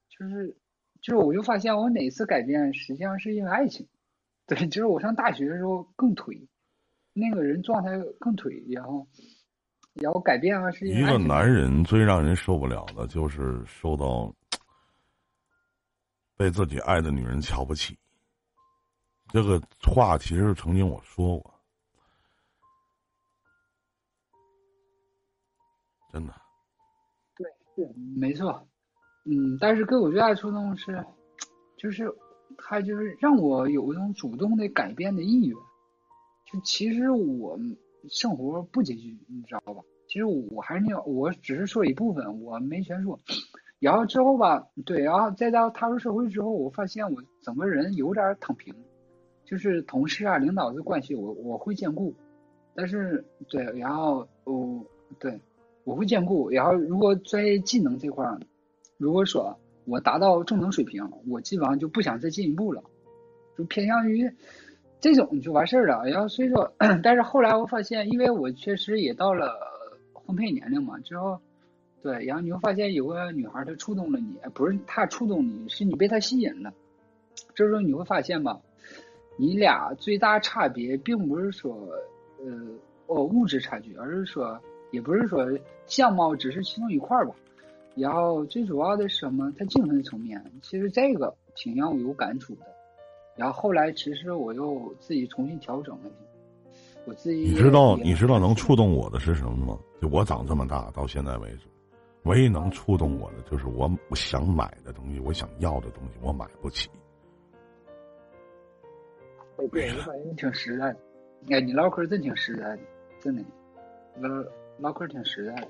[0.09, 0.55] 就是，
[1.01, 3.87] 就是我就发现我哪次改变，实际上是因为爱情，
[4.47, 6.47] 对，就是我上大学的时候更颓，
[7.13, 9.07] 那个人状态更颓，然后，
[9.93, 10.87] 然后改变了是。
[10.87, 14.33] 一个男人最让人受不了的就是受到
[16.37, 17.97] 被自己爱的女人瞧不起，
[19.29, 21.53] 这个话其实曾经我说过。
[26.11, 26.33] 真的，
[27.37, 28.67] 对，是没错，
[29.25, 31.03] 嗯，但是给我最大的触动是，
[31.77, 32.13] 就是
[32.57, 35.57] 他就是让我有一种主动的改变的意愿。
[36.51, 37.57] 就其实我
[38.09, 39.81] 生活不拮据，你知道吧？
[40.07, 43.17] 其实我还是那样，我只是说一部分，我没全说。
[43.79, 48.75] 然后之后吧，对，然后再到踏入社会之后，我发现我整个人有点躺平，
[49.45, 52.13] 就是同事啊、领导的关系，我我会兼顾，
[52.75, 54.85] 但是对，然后我
[55.17, 55.39] 对，
[55.83, 56.49] 我会兼顾。
[56.49, 58.39] 然后如果在技能这块儿，
[58.97, 62.83] 如果说我达到中等水平，我基本上就不想再进一步了，
[63.57, 64.31] 就偏向于
[64.99, 66.03] 这种就完事儿了。
[66.05, 66.73] 然后所以说，
[67.03, 69.57] 但是后来我发现，因为我确实也到了
[70.13, 71.39] 婚配年龄嘛，之后。
[72.03, 76.73] 对，然后你会发现有个女孩她触动了你，不是她触动你，是你被她吸引了。
[77.53, 78.59] 这时候你会发现吧，
[79.37, 81.75] 你俩最大差别并不是说
[82.39, 82.51] 呃
[83.05, 84.59] 哦物质差距，而是说
[84.91, 85.45] 也不是说
[85.87, 87.33] 相貌只是其中一块儿吧。
[87.95, 89.51] 然后最主要的是什么？
[89.57, 92.61] 他精神层面，其实这个挺让我有感触的。
[93.35, 96.11] 然后后来其实我又自己重新调整了，
[97.05, 99.79] 我自己你知道你知道能触动我的是什么吗？
[100.01, 101.67] 就我长这么大到现在为止。
[102.23, 106.89] 唯一能触动我的就是我我想买的东西，我想要的东西，我买不起。
[109.71, 110.99] 对，我感觉你挺实在的。
[111.49, 112.79] 哎，你唠嗑真挺实在的，
[113.19, 113.43] 真的，
[114.81, 115.67] 唠唠嗑挺实在的。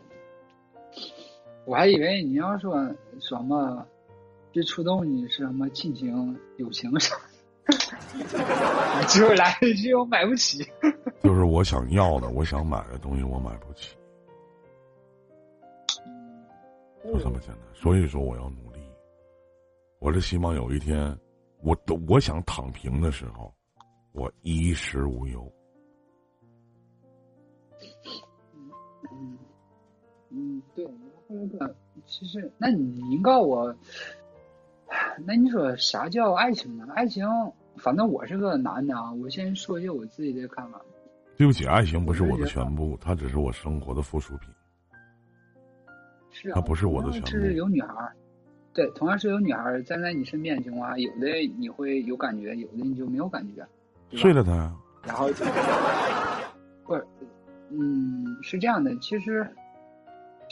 [1.66, 2.74] 我还以为你要说
[3.20, 3.86] 什么
[4.52, 7.16] 最触动你是什么亲情、友情啥，
[9.08, 10.66] 结 果来一句我买不起。
[11.22, 13.96] 就是我想要的，我想买的东西，我买不起。
[17.04, 18.80] 就这么简单，所以说我要努力。
[20.00, 21.16] 我是希望有一天，
[21.62, 23.54] 我都我想躺平的时候，
[24.14, 25.52] 我衣食无忧。
[30.32, 30.88] 嗯，对。
[31.34, 31.74] 那个，
[32.06, 33.74] 其实，那您告诉我，
[35.26, 36.86] 那你说啥叫爱情呢？
[36.94, 37.26] 爱情，
[37.78, 40.82] 反正我是个男的啊，我先说一下我自己的看法。
[41.38, 44.50] 对不起，爱情不是我的全部，它只是我生活的附属品。
[46.32, 48.14] 是啊，不是我的全部是有女孩儿，
[48.74, 51.28] 对，同样是有女孩儿站在你身边的情况下，有的
[51.58, 53.66] 你会有感觉，有的你就没有感觉。
[54.12, 54.74] 睡了她。
[55.04, 55.30] 然后，
[56.84, 57.08] 不是，
[57.70, 59.50] 嗯，是这样的，其实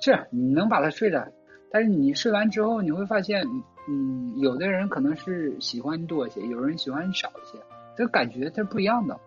[0.01, 1.31] 是你能把他睡的，
[1.71, 3.43] 但是你睡完之后，你会发现，
[3.89, 7.57] 嗯，有的人可能是喜欢多一些，有人喜欢少一些，
[7.95, 9.19] 这感觉它是不一样的。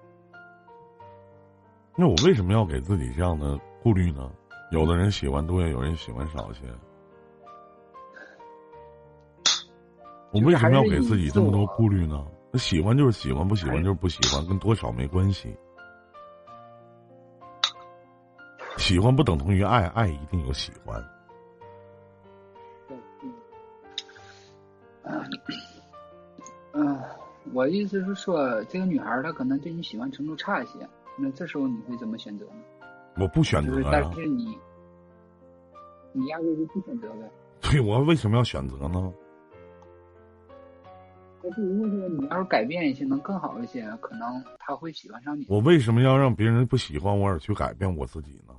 [1.97, 4.31] 那我为什么要给自己这样的顾虑呢？
[4.71, 6.61] 有的人喜欢多些，有人喜欢少些。
[10.33, 12.27] 我为什么要给自己这么多顾虑呢？
[12.51, 15.55] 那喜欢就是喜欢，不喜欢就是不喜欢，跟多少没关系。
[18.83, 21.01] 喜欢不等同于爱，爱一定有喜欢。
[25.05, 25.31] 嗯，
[26.73, 27.01] 嗯，
[27.53, 30.81] 我的意思是说，这个女孩她可能对你喜欢程度差一些，
[31.17, 32.57] 那这时候你会怎么选择呢？
[33.19, 34.59] 我不选择呀，但是你，
[36.13, 37.31] 你压根就不选择呗。
[37.61, 39.13] 对，我为什么要选择呢？
[41.41, 45.47] 但是如果说你要是改变一些，能更好一些，可能他会喜欢上你。
[45.49, 48.53] 我为什么要让别人不喜欢我而去改变我自己呢？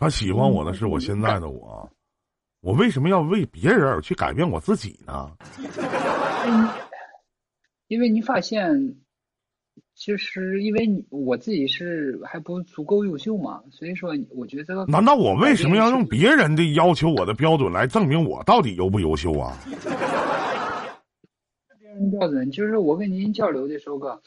[0.00, 1.88] 他喜欢我的是我现在的我，
[2.62, 5.30] 我为什么要为别人而去改变我自己呢？
[7.86, 8.96] 因为你发现。
[9.94, 14.86] 其实，因为你我自己是还不足够优秀嘛，所以说我觉得。
[14.86, 19.58] 难道我为什么要用别人的要求我的标准来证明我到底优不优秀啊？
[21.78, 24.18] 别 人标准就是我跟您交流的时候，哥，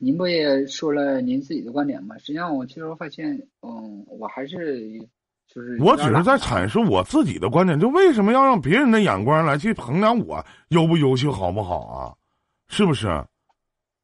[0.00, 2.16] 您不也说了您自己的观点吗？
[2.18, 4.98] 实际上，我其实我发现，嗯，我还是
[5.46, 5.78] 就是。
[5.80, 12.12] 我只是在阐述我自己的观点，就为什么要让别人的眼光来去衡量我优不优秀，好不好啊？
[12.68, 13.24] 是不是？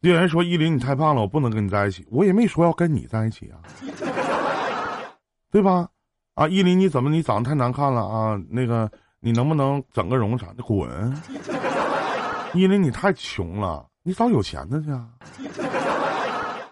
[0.02, 3.60] 有人说：“依林，你太胖了，我不能跟你在一起。”我也没说要跟你在一起啊，
[5.50, 5.86] 对吧？
[6.34, 8.40] 啊，依林，你怎么你长得太难看了啊？
[8.48, 10.62] 那个，你能不能整个容啥的？
[10.62, 10.88] 滚！
[12.54, 14.88] 依林，你太穷了，你找有钱的去。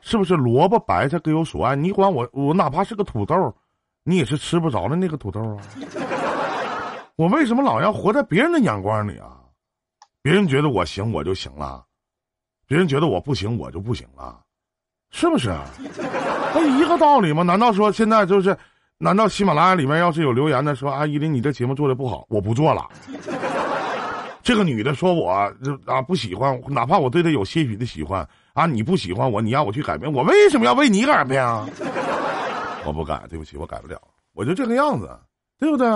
[0.08, 1.76] 是不是萝卜白菜各有所爱？
[1.76, 3.54] 你管我，我哪怕是个土豆，
[4.04, 5.62] 你也是吃不着的那个土豆啊。
[7.16, 9.36] 我为什么老要活在别人的眼光里啊？
[10.22, 11.84] 别人觉得我行，我就行了。
[12.66, 14.40] 别人觉得我不行，我就不行了，
[15.10, 15.54] 是不是？
[16.54, 17.42] 那一个道理吗？
[17.42, 18.56] 难道说现在就是？
[18.96, 22.88] 难道喜马拉雅里面要是有留言的说阿依林你这节目做的不好，我不做了？
[24.42, 25.30] 这个女的说我
[25.84, 28.26] 啊不喜欢，哪怕我对她有些许的喜欢
[28.58, 31.64] 啊，你不喜欢我，你让我去改变，我为什么要为你改变啊？
[32.84, 33.96] 我不改，对不起，我改不了，
[34.34, 35.08] 我就这个样子，
[35.60, 35.86] 对不对？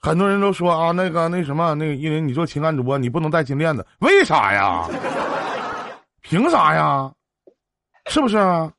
[0.00, 4.88] 很多人都说啊，那个那什么，那个因为你做情感主播，你不能戴金链子，为啥呀？
[6.20, 7.08] 凭啥呀？
[8.06, 8.72] 是不是啊？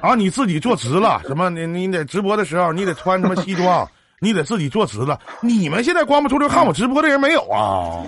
[0.00, 1.48] 啊，你自己坐直了，什么？
[1.48, 3.88] 你你得直播的时候，你得穿什么西装？
[4.20, 5.20] 你得自己坐直了。
[5.40, 8.02] 你们现在光不出溜看我直播的人没有啊？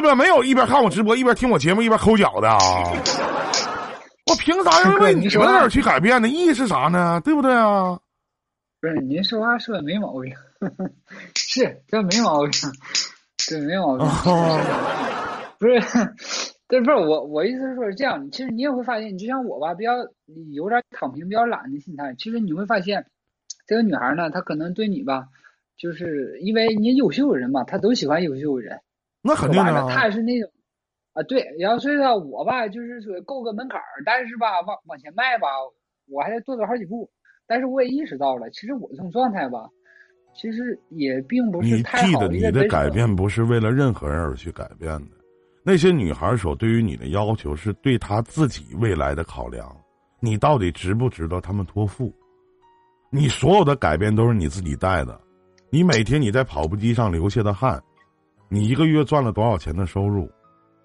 [0.00, 0.14] 对吧？
[0.14, 2.58] 没有一边看我直播一边听我节目一边抠脚的啊！
[4.26, 6.28] 我凭啥要为你们而去改变呢？
[6.28, 7.20] 意义是啥呢？
[7.24, 7.98] 对不对啊？
[8.80, 10.34] 不是，您说话说的没毛病，
[11.36, 12.52] 是这没毛病，
[13.36, 14.06] 这没毛病。
[15.58, 15.80] 不是，
[16.68, 18.30] 这不是我，我意思是说是这样。
[18.30, 19.92] 其实你也会发现，你就像我吧，比较
[20.52, 22.14] 有点躺平、比较懒的心态。
[22.18, 23.06] 其实你会发现，
[23.66, 25.26] 这个女孩呢，她可能对你吧，
[25.78, 28.80] 就是因为你优秀的人嘛，她都喜欢优秀的人。
[29.24, 29.88] 那肯定的。
[29.88, 30.48] 他也是那种
[31.14, 31.42] 啊，对。
[31.58, 35.48] 然后所以说，我吧，就是说够个门槛儿，但是吧，往往前迈吧，
[36.06, 37.10] 我还得多走好几步。
[37.46, 39.68] 但是我也意识到了，其实我这种状态吧，
[40.36, 42.28] 其实也并不是太好。
[42.28, 45.16] 你记得，你的改变不是为了任何人而去改变的。
[45.64, 49.74] 那些女孩所对于你的要求，是对她自己未来的考量。
[50.20, 52.14] 你到底值不值得他们托付？
[53.10, 55.18] 你所有的改变都是你自己带的。
[55.70, 57.82] 你每天你在跑步机上流下的汗，
[58.48, 60.30] 你一个月赚了多少钱的收入，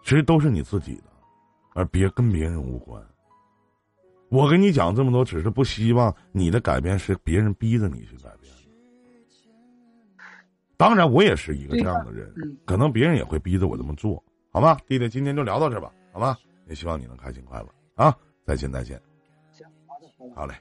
[0.03, 1.03] 其实都是你自己的，
[1.73, 3.01] 而别跟别人无关。
[4.29, 8.53] 我跟你讲这么多，只是不希望你的改变是别人逼着你去改变。
[10.77, 12.33] 当然，我也是一个这样的人，
[12.65, 14.77] 可能别人也会逼着我这么做，好吗？
[14.87, 16.37] 弟弟，今天就聊到这吧，好吗？
[16.67, 18.15] 也希望你能开心快乐啊！
[18.45, 19.01] 再见，再见。
[20.35, 20.53] 好嘞。